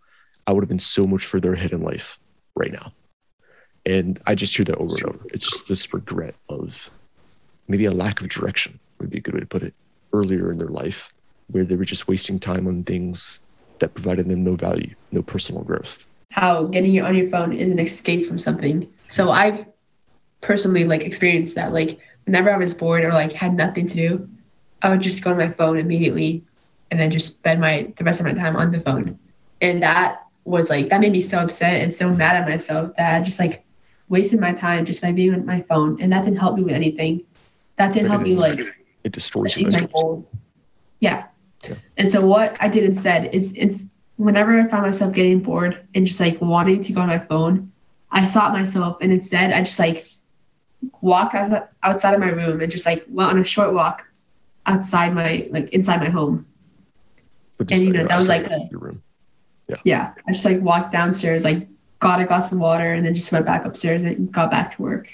I 0.48 0.52
would 0.52 0.62
have 0.62 0.68
been 0.68 0.80
so 0.80 1.06
much 1.06 1.24
further 1.24 1.52
ahead 1.52 1.72
in 1.72 1.82
life 1.82 2.18
right 2.56 2.72
now. 2.72 2.92
And 3.84 4.20
I 4.26 4.34
just 4.34 4.56
hear 4.56 4.64
that 4.64 4.78
over 4.78 4.96
and 4.96 5.04
over. 5.04 5.20
It's 5.32 5.48
just 5.48 5.68
this 5.68 5.94
regret 5.94 6.34
of 6.48 6.90
maybe 7.68 7.84
a 7.84 7.92
lack 7.92 8.20
of 8.20 8.28
direction 8.28 8.80
would 8.98 9.10
be 9.10 9.18
a 9.18 9.20
good 9.20 9.34
way 9.34 9.40
to 9.40 9.46
put 9.46 9.62
it 9.62 9.74
earlier 10.12 10.50
in 10.50 10.58
their 10.58 10.68
life, 10.68 11.14
where 11.46 11.64
they 11.64 11.76
were 11.76 11.84
just 11.84 12.08
wasting 12.08 12.40
time 12.40 12.66
on 12.66 12.82
things 12.82 13.38
that 13.80 13.94
provided 13.94 14.28
them 14.28 14.44
no 14.44 14.54
value, 14.56 14.94
no 15.12 15.22
personal 15.22 15.62
growth. 15.62 16.06
how 16.30 16.64
getting 16.64 16.94
it 16.94 17.00
on 17.00 17.14
your 17.14 17.28
phone 17.30 17.52
is 17.52 17.70
an 17.70 17.78
escape 17.78 18.26
from 18.26 18.38
something. 18.38 18.86
So 19.08 19.30
I've 19.30 19.66
personally 20.40 20.84
like 20.84 21.02
experienced 21.02 21.54
that. 21.54 21.72
Like 21.72 21.98
whenever 22.24 22.52
I 22.52 22.56
was 22.58 22.74
bored 22.74 23.04
or 23.04 23.12
like 23.12 23.32
had 23.32 23.54
nothing 23.54 23.86
to 23.86 23.94
do, 23.94 24.28
I 24.82 24.90
would 24.90 25.00
just 25.00 25.24
go 25.24 25.30
to 25.30 25.36
my 25.36 25.50
phone 25.50 25.78
immediately 25.78 26.44
and 26.90 27.00
then 27.00 27.10
just 27.10 27.34
spend 27.34 27.60
my 27.60 27.92
the 27.96 28.04
rest 28.04 28.20
of 28.20 28.26
my 28.26 28.34
time 28.34 28.56
on 28.56 28.70
the 28.70 28.80
phone. 28.80 29.18
And 29.60 29.82
that 29.82 30.26
was 30.44 30.68
like 30.68 30.90
that 30.90 31.00
made 31.00 31.12
me 31.12 31.22
so 31.22 31.38
upset 31.38 31.82
and 31.82 31.92
so 31.92 32.12
mad 32.12 32.36
at 32.36 32.48
myself 32.48 32.94
that 32.96 33.16
I 33.16 33.24
just 33.24 33.40
like 33.40 33.64
wasted 34.08 34.38
my 34.40 34.52
time 34.52 34.84
just 34.84 35.02
by 35.02 35.12
being 35.12 35.32
on 35.34 35.46
my 35.46 35.62
phone. 35.62 36.00
And 36.00 36.12
that 36.12 36.24
didn't 36.24 36.38
help 36.38 36.56
me 36.56 36.62
with 36.64 36.74
anything. 36.74 37.24
That 37.76 37.92
didn't 37.92 38.10
help 38.10 38.22
me 38.22 38.36
like 38.36 38.60
It 39.04 39.12
destroys 39.12 39.60
my 39.62 39.88
goals. 39.92 40.30
Yeah. 41.00 41.26
Yeah. 41.64 41.74
And 41.96 42.10
so 42.10 42.24
what 42.24 42.56
I 42.60 42.68
did 42.68 42.84
instead 42.84 43.34
is 43.34 43.52
it's 43.56 43.86
whenever 44.16 44.58
I 44.58 44.66
found 44.68 44.82
myself 44.82 45.12
getting 45.12 45.40
bored 45.40 45.86
and 45.94 46.06
just 46.06 46.20
like 46.20 46.40
wanting 46.40 46.82
to 46.84 46.92
go 46.92 47.00
on 47.00 47.08
my 47.08 47.18
phone, 47.18 47.72
I 48.10 48.24
stopped 48.26 48.56
myself 48.56 48.98
and 49.00 49.12
instead 49.12 49.52
I 49.52 49.60
just 49.60 49.78
like 49.78 50.06
walked 51.00 51.34
outside 51.34 51.68
outside 51.82 52.14
of 52.14 52.20
my 52.20 52.28
room 52.28 52.60
and 52.60 52.70
just 52.70 52.86
like 52.86 53.04
went 53.08 53.30
on 53.30 53.38
a 53.38 53.44
short 53.44 53.72
walk 53.72 54.02
outside 54.66 55.14
my 55.14 55.48
like 55.50 55.68
inside 55.70 56.00
my 56.00 56.08
home. 56.08 56.46
And, 57.58 57.82
you 57.82 57.92
know, 57.92 58.06
that 58.06 58.18
was 58.18 58.28
like 58.28 58.44
of 58.50 58.70
your 58.70 58.80
room. 58.80 59.02
Yeah. 59.68 59.76
Yeah. 59.84 60.14
I 60.28 60.32
just 60.32 60.44
like 60.44 60.60
walked 60.60 60.92
downstairs, 60.92 61.42
like 61.44 61.66
got 61.98 62.20
a 62.20 62.24
glass 62.26 62.52
of 62.52 62.58
water 62.58 62.92
and 62.92 63.04
then 63.04 63.14
just 63.14 63.32
went 63.32 63.46
back 63.46 63.64
upstairs 63.64 64.02
and 64.02 64.30
got 64.30 64.50
back 64.50 64.76
to 64.76 64.82
work. 64.82 65.08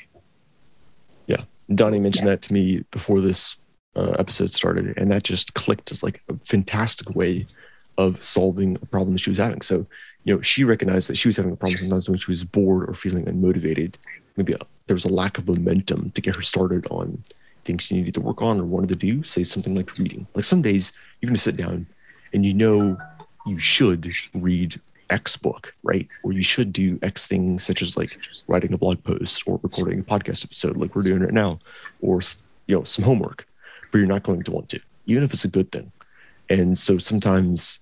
Yeah, 1.27 1.45
Donnie 1.75 2.01
mentioned 2.01 2.29
that 2.29 2.43
to 2.43 2.53
me 2.53 2.85
before 2.91 3.21
this 3.21 3.57
uh, 3.97 4.17
episode 4.19 4.53
started, 4.53 4.97
and 4.97 5.11
that 5.11 5.23
just 5.23 5.55
clicked 5.55 5.91
as 5.91 6.03
like 6.03 6.23
a 6.29 6.37
fantastic 6.47 7.15
way 7.15 7.47
of 7.99 8.23
solving 8.23 8.77
a 8.81 8.87
problem 8.87 9.17
she 9.17 9.31
was 9.31 9.39
having. 9.39 9.61
So, 9.61 9.87
you 10.25 10.35
know, 10.35 10.41
she 10.41 10.65
recognized 10.65 11.11
that 11.11 11.17
she 11.17 11.29
was 11.29 11.37
having 11.37 11.53
a 11.53 11.57
problem 11.57 11.79
sometimes 11.79 12.09
when 12.09 12.19
she 12.19 12.31
was 12.31 12.45
bored 12.45 12.89
or 12.89 12.95
feeling 12.95 13.27
unmotivated. 13.27 13.95
Maybe 14.37 14.55
uh 14.55 14.65
there 14.87 14.95
was 14.95 15.05
a 15.05 15.13
lack 15.13 15.39
of 15.39 15.47
momentum 15.47 16.11
to 16.11 16.21
get 16.21 16.37
her 16.37 16.43
started 16.43 16.87
on 16.91 17.23
things 17.65 17.85
she 17.85 17.95
needed 17.95 18.15
to 18.15 18.21
work 18.21 18.43
on 18.43 18.61
or 18.61 18.65
wanted 18.65 18.89
to 18.89 18.97
do. 18.97 19.23
Say 19.23 19.45
something 19.45 19.75
like 19.75 19.97
reading. 19.97 20.27
Like 20.35 20.45
some 20.45 20.63
days 20.63 20.93
you're 21.21 21.29
going 21.29 21.37
to 21.37 21.41
sit 21.41 21.57
down 21.57 21.87
and 22.33 22.45
you 22.45 22.53
know 22.53 22.99
you 23.47 23.59
should 23.59 24.11
read 24.35 24.81
X 25.11 25.37
book, 25.37 25.75
right? 25.83 26.09
Or 26.23 26.33
you 26.33 26.43
should 26.43 26.73
do 26.73 26.99
X 27.03 27.27
thing, 27.27 27.59
such 27.59 27.83
as 27.83 27.97
like 27.97 28.19
writing 28.49 28.73
a 28.73 28.79
blog 28.79 29.05
post 29.05 29.43
or 29.47 29.61
recording 29.63 30.01
a 30.01 30.03
podcast 30.03 30.45
episode, 30.45 30.77
like 30.77 30.97
we're 30.97 31.03
doing 31.03 31.21
right 31.21 31.33
now, 31.33 31.59
or 32.01 32.21
you 32.67 32.77
know 32.77 32.85
some 32.85 33.05
homework, 33.05 33.47
but 33.93 33.99
you're 33.99 34.09
not 34.09 34.25
going 34.25 34.43
to 34.43 34.51
want 34.51 34.69
to, 34.71 34.81
even 35.07 35.23
if 35.23 35.33
it's 35.33 35.45
a 35.45 35.49
good 35.49 35.71
thing. 35.71 35.93
And 36.51 36.77
so 36.77 36.99
sometimes 36.99 37.79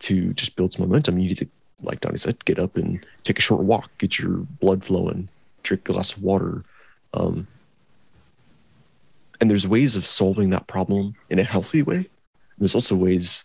to 0.00 0.32
just 0.34 0.54
build 0.54 0.72
some 0.72 0.86
momentum, 0.86 1.18
you 1.18 1.28
need 1.28 1.38
to, 1.38 1.48
like 1.82 2.00
Donnie 2.00 2.18
said, 2.18 2.44
get 2.44 2.60
up 2.60 2.76
and 2.76 3.04
take 3.24 3.38
a 3.38 3.42
short 3.42 3.64
walk, 3.64 3.90
get 3.98 4.18
your 4.18 4.46
blood 4.60 4.84
flowing, 4.84 5.28
drink 5.64 5.88
a 5.88 5.92
glass 5.92 6.12
of 6.12 6.22
water. 6.22 6.64
Um, 7.14 7.48
and 9.40 9.50
there's 9.50 9.66
ways 9.66 9.96
of 9.96 10.06
solving 10.06 10.50
that 10.50 10.68
problem 10.68 11.16
in 11.30 11.38
a 11.38 11.44
healthy 11.44 11.82
way. 11.82 12.08
There's 12.58 12.74
also 12.74 12.94
ways 12.94 13.44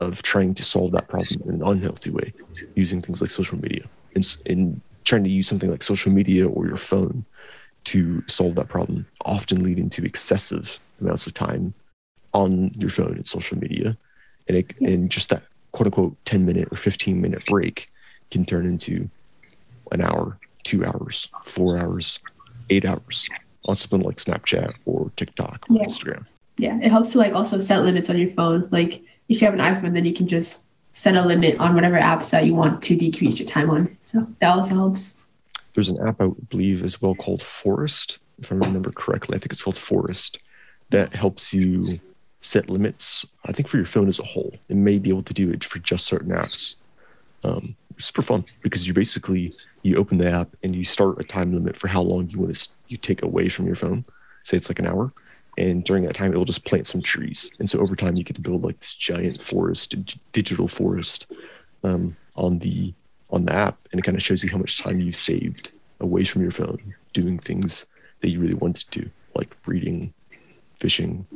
of 0.00 0.22
trying 0.22 0.54
to 0.54 0.64
solve 0.64 0.92
that 0.92 1.08
problem 1.08 1.42
in 1.46 1.54
an 1.56 1.62
unhealthy 1.62 2.10
way 2.10 2.32
using 2.74 3.02
things 3.02 3.20
like 3.20 3.30
social 3.30 3.58
media 3.58 3.84
and 4.14 4.36
in 4.46 4.80
trying 5.04 5.24
to 5.24 5.30
use 5.30 5.46
something 5.46 5.70
like 5.70 5.82
social 5.82 6.10
media 6.10 6.48
or 6.48 6.66
your 6.66 6.78
phone 6.78 7.24
to 7.84 8.22
solve 8.26 8.54
that 8.54 8.68
problem 8.68 9.06
often 9.24 9.62
leading 9.62 9.88
to 9.90 10.04
excessive 10.04 10.78
amounts 11.00 11.26
of 11.26 11.34
time 11.34 11.74
on 12.32 12.70
your 12.74 12.90
phone 12.90 13.16
and 13.16 13.28
social 13.28 13.58
media 13.58 13.96
and 14.48 14.58
it, 14.58 14.74
and 14.80 15.10
just 15.10 15.30
that 15.30 15.42
quote 15.72 15.86
unquote 15.86 16.16
10 16.24 16.44
minute 16.44 16.68
or 16.70 16.76
15 16.76 17.20
minute 17.20 17.44
break 17.46 17.90
can 18.30 18.44
turn 18.44 18.66
into 18.66 19.08
an 19.92 20.00
hour 20.00 20.38
two 20.62 20.84
hours 20.84 21.28
four 21.44 21.78
hours 21.78 22.18
eight 22.68 22.84
hours 22.84 23.28
on 23.64 23.74
something 23.74 24.00
like 24.00 24.16
snapchat 24.16 24.74
or 24.84 25.10
tiktok 25.16 25.66
or 25.68 25.76
Yeah. 25.76 25.86
instagram 25.86 26.26
Yeah, 26.58 26.78
it 26.82 26.90
helps 26.90 27.12
to 27.12 27.18
like 27.18 27.32
also 27.32 27.58
set 27.58 27.82
limits 27.84 28.10
on 28.10 28.18
your 28.18 28.28
phone. 28.28 28.68
Like 28.70 29.02
if 29.28 29.40
you 29.40 29.46
have 29.46 29.54
an 29.54 29.60
iPhone, 29.60 29.94
then 29.94 30.04
you 30.04 30.12
can 30.12 30.28
just 30.28 30.66
set 30.92 31.16
a 31.16 31.22
limit 31.22 31.58
on 31.58 31.74
whatever 31.74 31.98
apps 31.98 32.30
that 32.32 32.44
you 32.44 32.54
want 32.54 32.82
to 32.82 32.96
decrease 32.96 33.38
your 33.38 33.48
time 33.48 33.70
on. 33.70 33.96
So 34.02 34.26
that 34.40 34.50
also 34.50 34.74
helps. 34.74 35.16
There's 35.74 35.88
an 35.88 36.06
app 36.06 36.20
I 36.20 36.28
believe 36.48 36.82
as 36.82 37.00
well 37.00 37.14
called 37.14 37.42
Forest, 37.42 38.18
if 38.38 38.50
I 38.50 38.54
remember 38.54 38.90
correctly. 38.92 39.36
I 39.36 39.38
think 39.38 39.52
it's 39.52 39.62
called 39.62 39.78
Forest 39.78 40.38
that 40.90 41.14
helps 41.14 41.52
you 41.54 42.00
set 42.40 42.68
limits. 42.68 43.26
I 43.46 43.52
think 43.52 43.68
for 43.68 43.76
your 43.76 43.86
phone 43.86 44.08
as 44.08 44.18
a 44.18 44.24
whole, 44.24 44.54
it 44.68 44.76
may 44.76 44.98
be 44.98 45.10
able 45.10 45.22
to 45.24 45.34
do 45.34 45.50
it 45.50 45.64
for 45.64 45.78
just 45.78 46.06
certain 46.06 46.30
apps. 46.30 46.76
Um, 47.44 47.76
super 47.98 48.22
fun 48.22 48.44
because 48.62 48.86
you 48.86 48.94
basically 48.94 49.54
you 49.82 49.96
open 49.96 50.18
the 50.18 50.30
app 50.30 50.56
and 50.62 50.74
you 50.74 50.84
start 50.84 51.20
a 51.20 51.24
time 51.24 51.54
limit 51.54 51.76
for 51.76 51.88
how 51.88 52.02
long 52.02 52.28
you 52.30 52.38
want 52.38 52.56
to 52.56 52.68
you 52.88 52.96
take 52.96 53.22
away 53.22 53.48
from 53.48 53.66
your 53.66 53.76
phone. 53.76 54.04
Say 54.42 54.56
it's 54.56 54.70
like 54.70 54.78
an 54.78 54.86
hour, 54.86 55.12
and 55.58 55.84
during 55.84 56.04
that 56.04 56.14
time 56.14 56.32
it 56.32 56.36
will 56.36 56.44
just 56.44 56.64
plant 56.64 56.86
some 56.86 57.02
trees. 57.02 57.50
And 57.58 57.68
so 57.68 57.78
over 57.78 57.94
time 57.94 58.16
you 58.16 58.24
get 58.24 58.36
to 58.36 58.42
build 58.42 58.64
like 58.64 58.80
this 58.80 58.94
giant 58.94 59.40
forest, 59.40 59.94
digital 60.32 60.66
forest, 60.66 61.26
um, 61.84 62.16
on 62.36 62.58
the 62.58 62.94
on 63.32 63.44
the 63.44 63.52
app, 63.52 63.78
and 63.92 63.98
it 63.98 64.02
kind 64.02 64.16
of 64.16 64.22
shows 64.22 64.42
you 64.42 64.50
how 64.50 64.58
much 64.58 64.82
time 64.82 65.00
you've 65.00 65.16
saved 65.16 65.72
away 66.00 66.24
from 66.24 66.42
your 66.42 66.50
phone 66.50 66.94
doing 67.12 67.38
things 67.38 67.86
that 68.20 68.30
you 68.30 68.40
really 68.40 68.54
wanted 68.54 68.90
to 68.90 69.00
do, 69.00 69.10
like 69.34 69.56
reading, 69.66 70.12
fishing, 70.78 71.26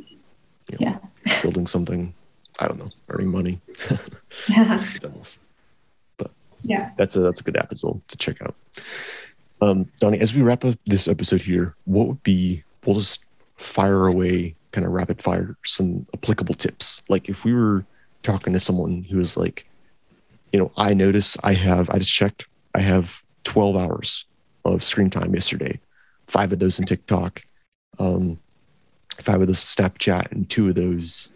you 0.69 0.77
know, 0.79 0.99
building 1.41 1.67
something. 1.67 2.13
I 2.59 2.67
don't 2.67 2.79
know, 2.79 2.89
earning 3.09 3.31
money. 3.31 3.61
Yeah. 4.49 4.85
Endless. 5.03 5.39
Yeah. 6.65 6.91
That's 6.97 7.15
a 7.15 7.19
that's 7.19 7.39
a 7.39 7.43
good 7.43 7.57
app 7.57 7.71
as 7.71 7.83
well 7.83 8.01
to 8.07 8.17
check 8.17 8.41
out. 8.41 8.55
Um, 9.61 9.89
Donnie, 9.99 10.19
as 10.19 10.33
we 10.33 10.41
wrap 10.41 10.65
up 10.65 10.77
this 10.85 11.07
episode 11.07 11.41
here, 11.41 11.75
what 11.85 12.07
would 12.07 12.23
be 12.23 12.63
we'll 12.85 12.95
just 12.95 13.23
fire 13.55 14.07
away 14.07 14.55
kind 14.71 14.85
of 14.85 14.91
rapid 14.91 15.21
fire 15.21 15.55
some 15.63 16.05
applicable 16.13 16.55
tips. 16.55 17.01
Like 17.07 17.29
if 17.29 17.45
we 17.45 17.53
were 17.53 17.85
talking 18.23 18.53
to 18.53 18.59
someone 18.59 19.03
who 19.03 19.17
was 19.17 19.37
like, 19.37 19.67
you 20.55 20.61
know, 20.61 20.71
I 20.77 20.93
notice 20.93 21.35
I 21.43 21.51
have 21.51 21.89
I 21.89 21.97
just 21.97 22.13
checked, 22.13 22.47
I 22.73 22.79
have 22.79 23.21
12 23.43 23.75
hours 23.75 24.23
of 24.63 24.85
screen 24.85 25.09
time 25.09 25.35
yesterday, 25.35 25.81
five 26.27 26.49
of 26.53 26.59
those 26.59 26.79
in 26.79 26.85
TikTok, 26.85 27.43
um, 27.99 28.39
five 29.17 29.41
of 29.41 29.47
those 29.47 29.59
Snapchat, 29.59 30.31
and 30.31 30.49
two 30.49 30.69
of 30.69 30.75
those 30.75 31.27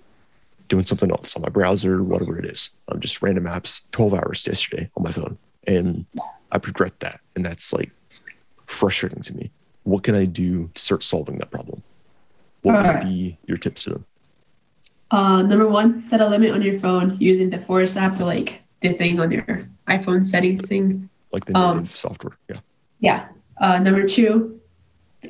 doing 0.69 0.85
something 0.85 1.11
else 1.11 1.35
on 1.35 1.41
my 1.41 1.49
browser, 1.49 2.01
whatever 2.01 2.39
it 2.39 2.45
is. 2.45 2.69
Um, 2.87 3.01
just 3.01 3.21
random 3.21 3.43
apps, 3.43 3.81
12 3.91 4.13
hours 4.13 4.47
yesterday 4.47 4.89
on 4.95 5.03
my 5.03 5.11
phone. 5.11 5.37
And 5.67 6.05
I 6.53 6.55
regret 6.63 6.97
that. 7.01 7.19
And 7.35 7.45
that's 7.45 7.73
like 7.73 7.91
frustrating 8.67 9.21
to 9.23 9.35
me. 9.35 9.51
What 9.83 10.03
can 10.03 10.15
I 10.15 10.23
do 10.23 10.69
to 10.73 10.81
start 10.81 11.03
solving 11.03 11.39
that 11.39 11.51
problem? 11.51 11.83
What 12.61 12.77
would 12.77 12.85
Alright. 12.85 13.03
be 13.03 13.37
your 13.47 13.57
tips 13.57 13.83
to 13.83 13.89
them? 13.89 14.05
Uh, 15.11 15.41
number 15.41 15.67
one, 15.67 16.01
set 16.01 16.21
a 16.21 16.25
limit 16.29 16.51
on 16.53 16.61
your 16.61 16.79
phone 16.79 17.17
using 17.19 17.49
the 17.49 17.59
Forest 17.59 17.97
app 17.97 18.17
or 18.21 18.23
like 18.23 18.61
the 18.81 18.93
thing 18.93 19.19
on 19.19 19.31
your 19.31 19.67
iPhone 19.87 20.25
settings 20.25 20.61
thing. 20.65 21.09
Like 21.31 21.45
the 21.45 21.57
Um, 21.57 21.85
software. 21.85 22.37
Yeah. 22.49 22.59
Yeah. 22.99 23.27
Uh, 23.57 23.79
number 23.79 24.05
two, 24.05 24.59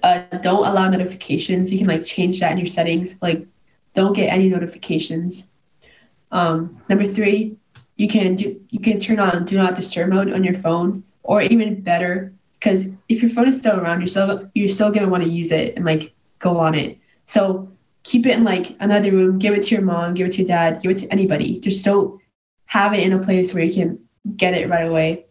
uh, 0.03 0.21
don't 0.41 0.65
allow 0.65 0.89
notifications. 0.89 1.71
You 1.71 1.79
can 1.79 1.88
like 1.88 2.05
change 2.05 2.39
that 2.39 2.51
in 2.51 2.57
your 2.57 2.67
settings. 2.67 3.17
Like, 3.21 3.45
don't 3.93 4.13
get 4.13 4.31
any 4.31 4.49
notifications. 4.49 5.49
Um, 6.31 6.77
number 6.89 7.05
three, 7.05 7.57
you 7.97 8.07
can 8.07 8.35
do 8.35 8.59
you 8.69 8.79
can 8.79 8.99
turn 8.99 9.19
on 9.19 9.45
do 9.45 9.57
not 9.57 9.75
disturb 9.75 10.09
mode 10.09 10.31
on 10.31 10.43
your 10.43 10.53
phone, 10.53 11.03
or 11.23 11.41
even 11.41 11.81
better, 11.81 12.31
because 12.59 12.88
if 13.09 13.21
your 13.21 13.31
phone 13.31 13.47
is 13.47 13.57
still 13.57 13.79
around, 13.79 13.99
you're 13.99 14.07
still 14.07 14.49
you're 14.53 14.69
still 14.69 14.91
gonna 14.91 15.09
want 15.09 15.23
to 15.23 15.29
use 15.29 15.51
it 15.51 15.75
and 15.75 15.85
like 15.85 16.13
go 16.38 16.57
on 16.59 16.75
it. 16.75 16.97
So 17.25 17.69
keep 18.03 18.25
it 18.25 18.35
in 18.38 18.43
like 18.43 18.75
another 18.79 19.12
room. 19.12 19.39
Give 19.39 19.53
it 19.53 19.63
to 19.63 19.75
your 19.75 19.83
mom. 19.83 20.13
Give 20.13 20.27
it 20.27 20.33
to 20.33 20.38
your 20.38 20.47
dad. 20.47 20.81
Give 20.81 20.91
it 20.91 20.97
to 20.99 21.12
anybody. 21.12 21.59
Just 21.59 21.83
don't 21.83 22.18
have 22.69 22.93
it 22.93 23.05
in 23.05 23.13
a 23.13 23.19
place 23.19 23.53
where 23.53 23.63
you 23.63 23.73
can 23.73 23.99
get 24.36 24.53
it 24.53 24.69
right 24.69 24.88
away. 24.88 25.25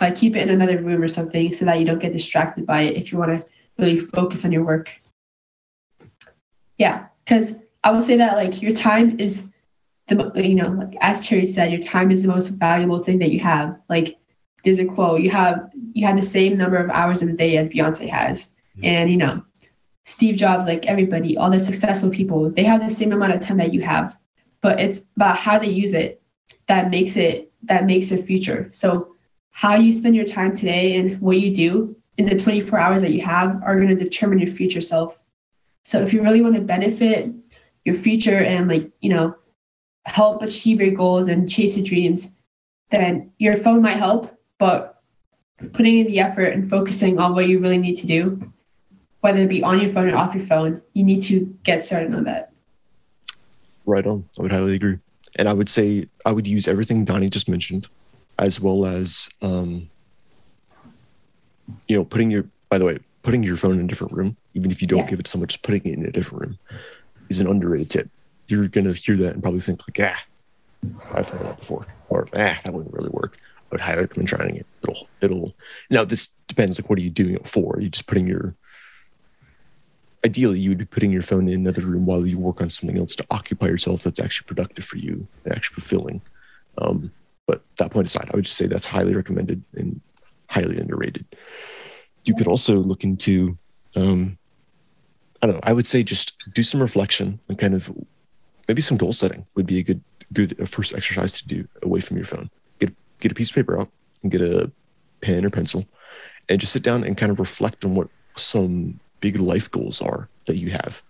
Like 0.00 0.16
keep 0.16 0.36
it 0.36 0.42
in 0.42 0.50
another 0.50 0.80
room 0.80 1.02
or 1.02 1.08
something 1.08 1.52
so 1.52 1.66
that 1.66 1.78
you 1.78 1.84
don't 1.84 1.98
get 1.98 2.12
distracted 2.12 2.64
by 2.64 2.82
it 2.82 2.96
if 2.96 3.12
you 3.12 3.18
want 3.18 3.32
to 3.32 3.46
really 3.78 4.00
focus 4.00 4.44
on 4.44 4.52
your 4.52 4.64
work. 4.64 4.90
Yeah 6.78 7.06
because 7.24 7.54
i 7.84 7.90
would 7.90 8.04
say 8.04 8.16
that 8.16 8.36
like 8.36 8.62
your 8.62 8.72
time 8.72 9.18
is 9.18 9.52
the 10.08 10.32
you 10.36 10.54
know 10.54 10.68
like 10.68 10.96
as 11.00 11.26
terry 11.26 11.46
said 11.46 11.70
your 11.70 11.80
time 11.80 12.10
is 12.10 12.22
the 12.22 12.28
most 12.28 12.48
valuable 12.48 13.02
thing 13.02 13.18
that 13.18 13.30
you 13.30 13.40
have. 13.40 13.78
Like 13.88 14.18
there's 14.64 14.78
a 14.78 14.84
quote 14.84 15.20
you 15.20 15.30
have 15.30 15.70
you 15.92 16.06
have 16.06 16.16
the 16.16 16.22
same 16.22 16.56
number 16.56 16.76
of 16.76 16.90
hours 16.90 17.22
in 17.22 17.28
a 17.28 17.36
day 17.36 17.56
as 17.56 17.70
beyonce 17.70 18.08
has. 18.08 18.52
And 18.82 19.10
you 19.10 19.16
know 19.16 19.42
steve 20.04 20.36
jobs 20.36 20.66
like 20.66 20.86
everybody 20.86 21.36
all 21.36 21.50
the 21.50 21.60
successful 21.60 22.10
people 22.10 22.50
they 22.50 22.64
have 22.64 22.80
the 22.80 22.90
same 22.90 23.12
amount 23.12 23.34
of 23.34 23.40
time 23.40 23.58
that 23.58 23.72
you 23.72 23.82
have. 23.82 24.16
But 24.60 24.80
it's 24.80 25.04
about 25.16 25.38
how 25.38 25.58
they 25.58 25.70
use 25.70 25.92
it 25.92 26.21
that 26.68 26.90
makes 26.90 27.16
it 27.16 27.52
that 27.62 27.86
makes 27.86 28.10
their 28.10 28.18
future 28.18 28.68
so 28.72 29.12
how 29.52 29.76
you 29.76 29.92
spend 29.92 30.16
your 30.16 30.24
time 30.24 30.56
today 30.56 30.96
and 30.96 31.20
what 31.20 31.38
you 31.38 31.54
do 31.54 31.94
in 32.18 32.26
the 32.26 32.36
24 32.36 32.78
hours 32.78 33.02
that 33.02 33.12
you 33.12 33.20
have 33.20 33.62
are 33.62 33.76
going 33.76 33.88
to 33.88 34.04
determine 34.04 34.38
your 34.38 34.52
future 34.52 34.80
self. 34.80 35.18
So 35.84 36.00
if 36.02 36.12
you 36.12 36.22
really 36.22 36.40
want 36.40 36.56
to 36.56 36.62
benefit 36.62 37.30
your 37.84 37.94
future 37.94 38.38
and 38.38 38.68
like, 38.68 38.90
you 39.00 39.10
know, 39.10 39.36
help 40.04 40.42
achieve 40.42 40.80
your 40.80 40.92
goals 40.92 41.28
and 41.28 41.50
chase 41.50 41.76
your 41.76 41.86
dreams, 41.86 42.32
then 42.90 43.32
your 43.38 43.56
phone 43.56 43.82
might 43.82 43.96
help, 43.96 44.36
but 44.58 45.02
putting 45.72 45.98
in 45.98 46.06
the 46.06 46.20
effort 46.20 46.52
and 46.52 46.68
focusing 46.68 47.18
on 47.18 47.34
what 47.34 47.48
you 47.48 47.58
really 47.58 47.78
need 47.78 47.96
to 47.96 48.06
do, 48.06 48.52
whether 49.20 49.38
it 49.38 49.48
be 49.48 49.62
on 49.62 49.80
your 49.80 49.92
phone 49.92 50.10
or 50.10 50.16
off 50.16 50.34
your 50.34 50.44
phone, 50.44 50.82
you 50.92 51.04
need 51.04 51.22
to 51.22 51.56
get 51.62 51.84
started 51.84 52.14
on 52.14 52.24
that. 52.24 52.52
Right 53.86 54.06
on. 54.06 54.28
I 54.38 54.42
would 54.42 54.52
highly 54.52 54.74
agree. 54.74 54.98
And 55.38 55.48
I 55.48 55.52
would 55.52 55.68
say 55.68 56.08
I 56.26 56.32
would 56.32 56.46
use 56.46 56.68
everything 56.68 57.04
Donnie 57.04 57.30
just 57.30 57.48
mentioned, 57.48 57.88
as 58.38 58.60
well 58.60 58.84
as 58.84 59.28
um, 59.40 59.88
you 61.88 61.96
know, 61.96 62.04
putting 62.04 62.30
your 62.30 62.44
by 62.70 62.78
the 62.78 62.84
way, 62.84 62.98
putting 63.22 63.42
your 63.42 63.56
phone 63.56 63.78
in 63.78 63.84
a 63.84 63.88
different 63.88 64.12
room, 64.12 64.36
even 64.54 64.70
if 64.70 64.80
you 64.80 64.88
don't 64.88 65.00
Yeah. 65.00 65.10
give 65.10 65.20
it 65.20 65.26
so 65.28 65.38
much, 65.38 65.50
just 65.50 65.62
putting 65.62 65.82
it 65.84 65.98
in 65.98 66.06
a 66.06 66.12
different 66.12 66.42
room 66.46 66.58
is 67.28 67.40
an 67.40 67.46
underrated 67.46 67.90
tip. 67.90 68.10
You're 68.48 68.68
gonna 68.68 68.92
hear 68.92 69.16
that 69.16 69.34
and 69.34 69.42
probably 69.42 69.60
think 69.60 69.82
like, 69.88 70.10
ah, 70.12 70.22
I've 71.14 71.28
heard 71.28 71.40
that 71.42 71.58
before. 71.58 71.86
Or 72.08 72.26
ah, 72.34 72.60
that 72.64 72.72
wouldn't 72.72 72.94
really 72.94 73.10
work. 73.10 73.38
I 73.70 73.74
would 73.74 73.80
highly 73.80 74.02
recommend 74.02 74.28
trying 74.28 74.56
it. 74.56 74.66
It'll 74.82 75.08
it'll 75.20 75.54
now 75.90 76.04
this 76.04 76.34
depends 76.48 76.78
like 76.78 76.90
what 76.90 76.98
are 76.98 77.02
you 77.02 77.10
doing 77.10 77.34
it 77.34 77.46
for? 77.46 77.76
Are 77.76 77.80
you 77.80 77.88
just 77.88 78.06
putting 78.06 78.26
your 78.26 78.54
ideally 80.24 80.58
you 80.58 80.70
would 80.70 80.78
be 80.78 80.84
putting 80.84 81.10
your 81.10 81.22
phone 81.22 81.48
in 81.48 81.54
another 81.54 81.82
room 81.82 82.06
while 82.06 82.26
you 82.26 82.38
work 82.38 82.60
on 82.60 82.70
something 82.70 82.98
else 82.98 83.16
to 83.16 83.26
occupy 83.30 83.66
yourself 83.66 84.02
that's 84.02 84.20
actually 84.20 84.46
productive 84.46 84.84
for 84.84 84.96
you 84.96 85.26
and 85.44 85.54
actually 85.54 85.74
fulfilling. 85.74 86.22
Um, 86.78 87.12
but 87.46 87.62
that 87.78 87.90
point 87.90 88.06
aside 88.06 88.30
i 88.32 88.36
would 88.36 88.44
just 88.44 88.56
say 88.56 88.66
that's 88.66 88.86
highly 88.86 89.14
recommended 89.14 89.62
and 89.74 90.00
highly 90.48 90.78
underrated. 90.78 91.26
You 92.24 92.34
could 92.34 92.46
also 92.46 92.76
look 92.76 93.04
into 93.04 93.58
um, 93.96 94.38
i 95.42 95.46
don't 95.46 95.56
know 95.56 95.60
i 95.64 95.72
would 95.72 95.86
say 95.86 96.02
just 96.02 96.34
do 96.54 96.62
some 96.62 96.80
reflection 96.80 97.38
and 97.48 97.58
kind 97.58 97.74
of 97.74 97.92
maybe 98.68 98.80
some 98.80 98.96
goal 98.96 99.12
setting 99.12 99.44
would 99.54 99.66
be 99.66 99.78
a 99.78 99.82
good 99.82 100.02
good 100.32 100.58
uh, 100.60 100.66
first 100.66 100.94
exercise 100.94 101.40
to 101.40 101.46
do 101.46 101.68
away 101.82 102.00
from 102.00 102.16
your 102.16 102.26
phone. 102.26 102.50
Get 102.78 102.94
get 103.20 103.32
a 103.32 103.34
piece 103.34 103.50
of 103.50 103.56
paper 103.56 103.78
out 103.78 103.90
and 104.22 104.30
get 104.30 104.40
a 104.40 104.70
pen 105.20 105.44
or 105.44 105.50
pencil 105.50 105.86
and 106.48 106.60
just 106.60 106.72
sit 106.72 106.82
down 106.82 107.04
and 107.04 107.16
kind 107.16 107.30
of 107.30 107.38
reflect 107.38 107.84
on 107.84 107.94
what 107.94 108.08
some 108.36 108.98
big 109.22 109.38
life 109.38 109.70
goals 109.70 110.02
are 110.02 110.28
that 110.44 110.58
you 110.58 110.70
have. 110.70 111.02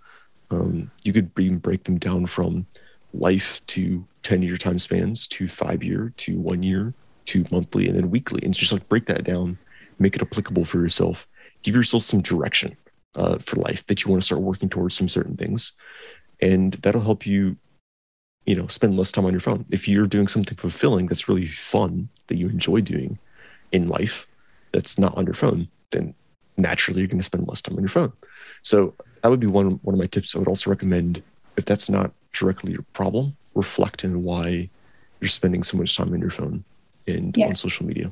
Um, 0.50 0.92
you 1.02 1.12
could 1.12 1.32
even 1.38 1.58
break 1.58 1.84
them 1.84 1.98
down 1.98 2.26
from 2.26 2.66
life 3.12 3.60
to 3.66 4.06
10 4.22 4.42
year 4.42 4.56
time 4.56 4.78
spans 4.78 5.26
to 5.26 5.48
five 5.48 5.82
year 5.82 6.12
to 6.18 6.38
one 6.38 6.62
year 6.62 6.94
to 7.24 7.44
monthly 7.50 7.88
and 7.88 7.96
then 7.96 8.10
weekly. 8.10 8.40
And 8.44 8.54
just 8.54 8.72
like 8.72 8.88
break 8.88 9.06
that 9.06 9.24
down, 9.24 9.58
make 9.98 10.14
it 10.14 10.22
applicable 10.22 10.64
for 10.64 10.78
yourself, 10.78 11.26
give 11.62 11.74
yourself 11.74 12.02
some 12.04 12.20
direction 12.20 12.76
uh, 13.14 13.38
for 13.38 13.56
life 13.56 13.86
that 13.86 14.04
you 14.04 14.10
want 14.10 14.22
to 14.22 14.26
start 14.26 14.42
working 14.42 14.68
towards 14.68 14.96
some 14.96 15.08
certain 15.08 15.36
things. 15.36 15.72
And 16.40 16.74
that'll 16.74 17.00
help 17.00 17.26
you, 17.26 17.56
you 18.44 18.54
know, 18.54 18.66
spend 18.66 18.96
less 18.96 19.10
time 19.10 19.24
on 19.24 19.32
your 19.32 19.40
phone. 19.40 19.64
If 19.70 19.88
you're 19.88 20.06
doing 20.06 20.28
something 20.28 20.56
fulfilling 20.56 21.06
that's 21.06 21.28
really 21.28 21.46
fun 21.46 22.08
that 22.26 22.36
you 22.36 22.48
enjoy 22.48 22.82
doing 22.82 23.18
in 23.70 23.88
life, 23.88 24.26
that's 24.72 24.98
not 24.98 25.16
on 25.16 25.24
your 25.24 25.34
phone, 25.34 25.68
then 25.92 26.14
naturally 26.56 27.00
you're 27.00 27.08
going 27.08 27.18
to 27.18 27.24
spend 27.24 27.46
less 27.48 27.62
time 27.62 27.76
on 27.76 27.82
your 27.82 27.88
phone. 27.88 28.12
So 28.62 28.94
that 29.22 29.30
would 29.30 29.40
be 29.40 29.46
one 29.46 29.78
one 29.82 29.94
of 29.94 29.98
my 29.98 30.06
tips. 30.06 30.34
I 30.34 30.38
would 30.38 30.48
also 30.48 30.70
recommend 30.70 31.22
if 31.56 31.64
that's 31.64 31.88
not 31.90 32.12
directly 32.32 32.72
your 32.72 32.84
problem, 32.92 33.36
reflect 33.54 34.04
on 34.04 34.22
why 34.22 34.68
you're 35.20 35.28
spending 35.28 35.62
so 35.62 35.76
much 35.76 35.96
time 35.96 36.12
on 36.12 36.20
your 36.20 36.30
phone 36.30 36.64
and 37.06 37.36
Yeah. 37.36 37.46
on 37.48 37.56
social 37.56 37.86
media. 37.86 38.10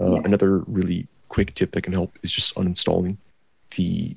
Uh, 0.00 0.14
Yeah. 0.14 0.20
Another 0.24 0.58
really 0.60 1.06
quick 1.28 1.54
tip 1.54 1.72
that 1.72 1.82
can 1.82 1.92
help 1.92 2.18
is 2.22 2.32
just 2.32 2.54
uninstalling 2.56 3.16
the 3.76 4.16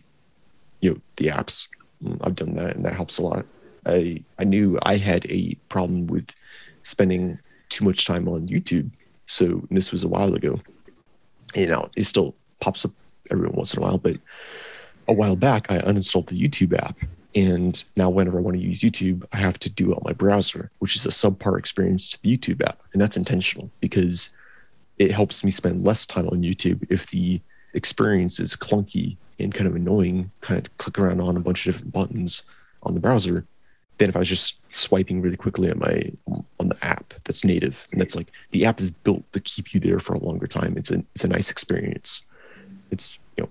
you 0.82 0.90
know 0.92 0.98
the 1.18 1.26
apps. 1.28 1.68
Mm, 2.04 2.18
I've 2.22 2.36
done 2.36 2.54
that 2.56 2.76
and 2.76 2.86
that 2.86 2.94
helps 2.94 3.18
a 3.18 3.22
lot. 3.22 3.46
I 3.86 4.24
I 4.40 4.44
knew 4.46 4.80
I 4.84 4.98
had 4.98 5.26
a 5.30 5.56
problem 5.70 6.08
with 6.08 6.30
spending 6.84 7.40
too 7.70 7.86
much 7.86 8.06
time 8.06 8.28
on 8.28 8.48
YouTube. 8.48 8.90
So 9.26 9.66
this 9.72 9.92
was 9.92 10.04
a 10.04 10.08
while 10.08 10.34
ago. 10.34 10.60
You 11.56 11.68
know, 11.68 11.90
it 11.96 12.06
still 12.06 12.36
pops 12.60 12.84
up 12.86 12.92
every 13.32 13.48
once 13.48 13.74
in 13.74 13.82
a 13.82 13.86
while, 13.86 13.98
but 13.98 14.18
a 15.08 15.14
while 15.14 15.36
back 15.36 15.70
I 15.70 15.80
uninstalled 15.80 16.28
the 16.28 16.40
YouTube 16.40 16.78
app. 16.78 16.98
And 17.36 17.84
now 17.96 18.10
whenever 18.10 18.38
I 18.38 18.42
want 18.42 18.58
to 18.58 18.64
use 18.64 18.82
YouTube, 18.82 19.26
I 19.34 19.38
have 19.38 19.58
to 19.60 19.70
do 19.70 19.92
it 19.92 19.96
on 19.96 20.04
my 20.06 20.14
browser, 20.14 20.70
which 20.80 20.96
is 20.96 21.06
a 21.06 21.10
subpar 21.10 21.58
experience 21.58 22.10
to 22.10 22.22
the 22.22 22.38
YouTube 22.38 22.62
app. 22.64 22.80
And 22.94 23.02
that's 23.02 23.18
intentional 23.18 23.72
because 23.80 24.30
it 25.00 25.12
helps 25.12 25.44
me 25.44 25.50
spend 25.50 25.84
less 25.84 26.06
time 26.06 26.28
on 26.28 26.42
YouTube 26.42 26.86
if 26.90 27.08
the 27.08 27.42
experience 27.74 28.40
is 28.40 28.56
clunky 28.56 29.18
and 29.40 29.54
kind 29.54 29.68
of 29.68 29.76
annoying, 29.76 30.32
kind 30.42 30.60
of 30.60 30.78
click 30.78 31.00
around 31.00 31.22
on 31.22 31.36
a 31.36 31.40
bunch 31.40 31.66
of 31.66 31.74
different 31.74 31.92
buttons 31.92 32.44
on 32.84 32.94
the 32.94 33.00
browser, 33.00 33.46
than 33.98 34.10
if 34.10 34.16
I 34.16 34.20
was 34.20 34.30
just 34.30 34.60
swiping 34.72 35.22
really 35.22 35.38
quickly 35.38 35.72
on 35.72 35.80
my 35.80 36.12
on 36.60 36.70
the 36.70 36.78
app 36.82 37.14
that's 37.24 37.44
native. 37.44 37.88
And 37.92 38.00
that's 38.00 38.16
like 38.16 38.32
the 38.52 38.66
app 38.66 38.80
is 38.80 38.92
built 38.92 39.24
to 39.34 39.40
keep 39.40 39.74
you 39.74 39.80
there 39.80 40.00
for 40.00 40.14
a 40.14 40.20
longer 40.20 40.48
time. 40.48 40.76
It's 40.78 40.92
a 40.92 41.04
it's 41.16 41.24
a 41.24 41.28
nice 41.28 41.50
experience. 41.50 42.24
It's 42.94 43.20
you 43.38 43.44
know 43.44 43.50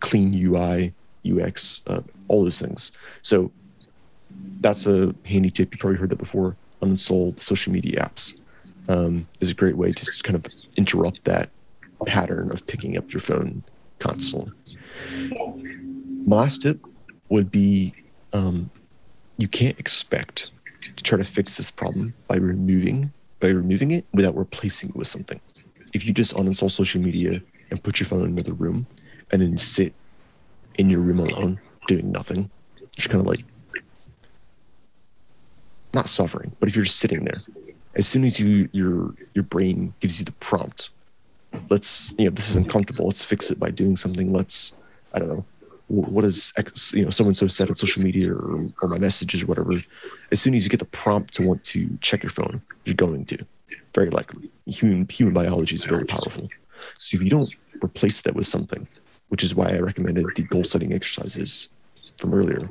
clean 0.00 0.32
UI, 0.34 0.94
UX, 1.28 1.82
uh, 1.86 2.00
all 2.28 2.44
those 2.44 2.60
things. 2.60 2.92
So 3.22 3.50
that's 4.60 4.86
a 4.86 5.14
handy 5.26 5.50
tip. 5.50 5.74
You 5.74 5.78
probably 5.78 5.98
heard 5.98 6.10
that 6.10 6.16
before. 6.16 6.56
Uninstall 6.82 7.40
social 7.40 7.72
media 7.72 8.00
apps 8.00 8.38
um, 8.88 9.26
is 9.40 9.50
a 9.50 9.54
great 9.54 9.76
way 9.76 9.92
to 9.92 10.22
kind 10.22 10.36
of 10.36 10.46
interrupt 10.76 11.24
that 11.24 11.50
pattern 12.06 12.50
of 12.50 12.66
picking 12.66 12.96
up 12.98 13.12
your 13.12 13.20
phone 13.20 13.62
constantly. 13.98 14.52
My 16.26 16.36
last 16.36 16.62
tip 16.62 16.84
would 17.28 17.50
be 17.50 17.94
um, 18.32 18.70
you 19.38 19.48
can't 19.48 19.78
expect 19.78 20.50
to 20.96 21.02
try 21.02 21.18
to 21.18 21.24
fix 21.24 21.56
this 21.56 21.70
problem 21.70 22.14
by 22.28 22.36
removing 22.36 23.12
by 23.40 23.48
removing 23.48 23.90
it 23.90 24.06
without 24.12 24.36
replacing 24.36 24.90
it 24.90 24.96
with 24.96 25.08
something. 25.08 25.40
If 25.92 26.06
you 26.06 26.12
just 26.12 26.34
uninstall 26.34 26.70
social 26.70 27.00
media 27.00 27.42
and 27.70 27.82
put 27.82 28.00
your 28.00 28.06
phone 28.06 28.22
in 28.22 28.28
another 28.28 28.52
room 28.52 28.86
and 29.30 29.40
then 29.40 29.58
sit 29.58 29.94
in 30.76 30.90
your 30.90 31.00
room 31.00 31.20
alone 31.20 31.60
doing 31.86 32.10
nothing, 32.10 32.50
just 32.96 33.10
kind 33.10 33.20
of 33.20 33.26
like 33.26 33.44
not 35.92 36.08
suffering, 36.08 36.52
but 36.58 36.68
if 36.68 36.76
you're 36.76 36.84
just 36.84 36.98
sitting 36.98 37.24
there, 37.24 37.34
as 37.94 38.08
soon 38.08 38.24
as 38.24 38.38
you 38.40 38.68
your 38.72 39.14
your 39.34 39.44
brain 39.44 39.94
gives 40.00 40.18
you 40.18 40.24
the 40.24 40.32
prompt, 40.32 40.90
let's 41.70 42.14
you 42.18 42.24
know 42.24 42.30
this 42.30 42.50
is 42.50 42.56
uncomfortable. 42.56 43.06
Let's 43.06 43.24
fix 43.24 43.50
it 43.50 43.58
by 43.58 43.70
doing 43.70 43.96
something. 43.96 44.32
Let's 44.32 44.74
I 45.12 45.20
don't 45.20 45.28
know 45.28 45.44
wh- 45.86 46.12
what 46.12 46.24
is 46.24 46.52
you 46.92 47.04
know 47.04 47.10
someone 47.10 47.34
so 47.34 47.46
said 47.46 47.70
on 47.70 47.76
social 47.76 48.02
media 48.02 48.32
or, 48.32 48.66
or 48.82 48.88
my 48.88 48.98
messages 48.98 49.42
or 49.42 49.46
whatever. 49.46 49.74
As 50.32 50.40
soon 50.40 50.54
as 50.54 50.64
you 50.64 50.70
get 50.70 50.80
the 50.80 50.86
prompt 50.86 51.34
to 51.34 51.46
want 51.46 51.62
to 51.64 51.88
check 52.00 52.22
your 52.22 52.30
phone, 52.30 52.60
you're 52.84 52.94
going 52.96 53.24
to 53.26 53.46
very 53.94 54.10
likely. 54.10 54.50
Human 54.66 55.06
human 55.08 55.32
biology 55.32 55.76
is 55.76 55.84
very 55.84 56.04
powerful. 56.04 56.48
So 56.98 57.16
if 57.16 57.22
you 57.22 57.30
don't 57.30 57.52
replace 57.82 58.22
that 58.22 58.34
with 58.34 58.46
something, 58.46 58.88
which 59.28 59.42
is 59.42 59.54
why 59.54 59.70
I 59.70 59.78
recommended 59.78 60.26
the 60.34 60.42
goal 60.42 60.64
setting 60.64 60.92
exercises 60.92 61.68
from 62.18 62.34
earlier, 62.34 62.68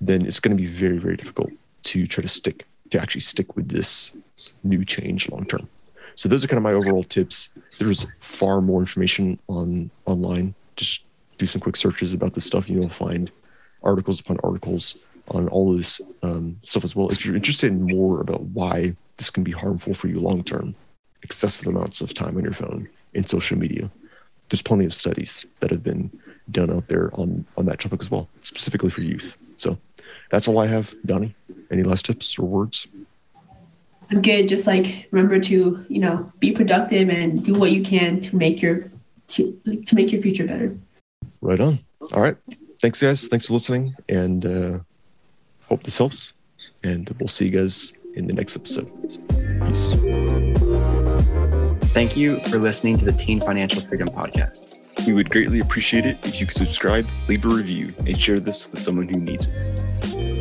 then 0.00 0.26
it's 0.26 0.40
going 0.40 0.56
to 0.56 0.60
be 0.60 0.68
very 0.68 0.98
very 0.98 1.16
difficult 1.16 1.50
to 1.84 2.06
try 2.06 2.22
to 2.22 2.28
stick 2.28 2.66
to 2.90 3.00
actually 3.00 3.20
stick 3.20 3.56
with 3.56 3.68
this 3.68 4.16
new 4.62 4.84
change 4.84 5.28
long 5.30 5.44
term. 5.46 5.68
So 6.16 6.28
those 6.28 6.44
are 6.44 6.48
kind 6.48 6.58
of 6.58 6.62
my 6.62 6.72
overall 6.72 7.02
tips. 7.02 7.48
There's 7.78 8.06
far 8.20 8.60
more 8.60 8.80
information 8.80 9.38
on 9.48 9.90
online. 10.06 10.54
Just 10.76 11.04
do 11.38 11.46
some 11.46 11.60
quick 11.60 11.76
searches 11.76 12.14
about 12.14 12.34
this 12.34 12.44
stuff. 12.44 12.68
You'll 12.68 12.88
find 12.88 13.30
articles 13.82 14.20
upon 14.20 14.38
articles 14.44 14.96
on 15.28 15.48
all 15.48 15.72
of 15.72 15.78
this 15.78 16.00
um, 16.22 16.58
stuff 16.62 16.84
as 16.84 16.94
well. 16.94 17.08
If 17.08 17.24
you're 17.24 17.36
interested 17.36 17.72
in 17.72 17.82
more 17.82 18.20
about 18.20 18.42
why 18.42 18.96
this 19.16 19.30
can 19.30 19.42
be 19.42 19.52
harmful 19.52 19.94
for 19.94 20.08
you 20.08 20.20
long 20.20 20.44
term, 20.44 20.74
excessive 21.22 21.66
amounts 21.66 22.00
of 22.00 22.14
time 22.14 22.36
on 22.36 22.44
your 22.44 22.52
phone 22.52 22.88
and 23.14 23.28
social 23.28 23.58
media, 23.58 23.90
there's 24.48 24.62
plenty 24.62 24.84
of 24.84 24.94
studies 24.94 25.46
that 25.60 25.70
have 25.70 25.82
been 25.82 26.10
done 26.50 26.70
out 26.70 26.88
there 26.88 27.10
on 27.14 27.44
on 27.56 27.66
that 27.66 27.80
topic 27.80 28.00
as 28.00 28.10
well, 28.10 28.28
specifically 28.42 28.90
for 28.90 29.00
youth. 29.00 29.36
So 29.56 29.78
that's 30.30 30.48
all 30.48 30.58
I 30.58 30.66
have. 30.66 30.94
Donnie, 31.06 31.34
any 31.70 31.82
last 31.82 32.06
tips 32.06 32.38
or 32.38 32.46
words? 32.46 32.86
I'm 34.10 34.20
good. 34.20 34.48
Just 34.48 34.66
like 34.66 35.08
remember 35.10 35.38
to 35.40 35.84
you 35.88 36.00
know 36.00 36.30
be 36.40 36.52
productive 36.52 37.08
and 37.08 37.44
do 37.44 37.54
what 37.54 37.72
you 37.72 37.82
can 37.82 38.20
to 38.20 38.36
make 38.36 38.60
your 38.60 38.90
to 39.28 39.58
to 39.86 39.94
make 39.94 40.12
your 40.12 40.20
future 40.20 40.46
better. 40.46 40.76
Right 41.40 41.60
on. 41.60 41.78
All 42.12 42.22
right. 42.22 42.36
Thanks, 42.80 43.00
guys. 43.00 43.26
Thanks 43.28 43.46
for 43.46 43.54
listening, 43.54 43.94
and 44.08 44.44
uh, 44.44 44.78
hope 45.68 45.82
this 45.84 45.98
helps. 45.98 46.34
And 46.82 47.14
we'll 47.18 47.28
see 47.28 47.46
you 47.46 47.50
guys 47.50 47.92
in 48.14 48.26
the 48.26 48.34
next 48.34 48.56
episode. 48.56 48.90
Peace. 49.60 50.73
Thank 51.94 52.16
you 52.16 52.40
for 52.40 52.58
listening 52.58 52.96
to 52.96 53.04
the 53.04 53.12
Teen 53.12 53.38
Financial 53.38 53.80
Freedom 53.80 54.08
Podcast. 54.08 54.80
We 55.06 55.12
would 55.12 55.30
greatly 55.30 55.60
appreciate 55.60 56.04
it 56.04 56.18
if 56.26 56.40
you 56.40 56.46
could 56.48 56.56
subscribe, 56.56 57.06
leave 57.28 57.44
a 57.44 57.48
review, 57.48 57.94
and 58.04 58.20
share 58.20 58.40
this 58.40 58.68
with 58.68 58.80
someone 58.80 59.08
who 59.08 59.18
needs 59.18 59.46
it. 59.46 60.33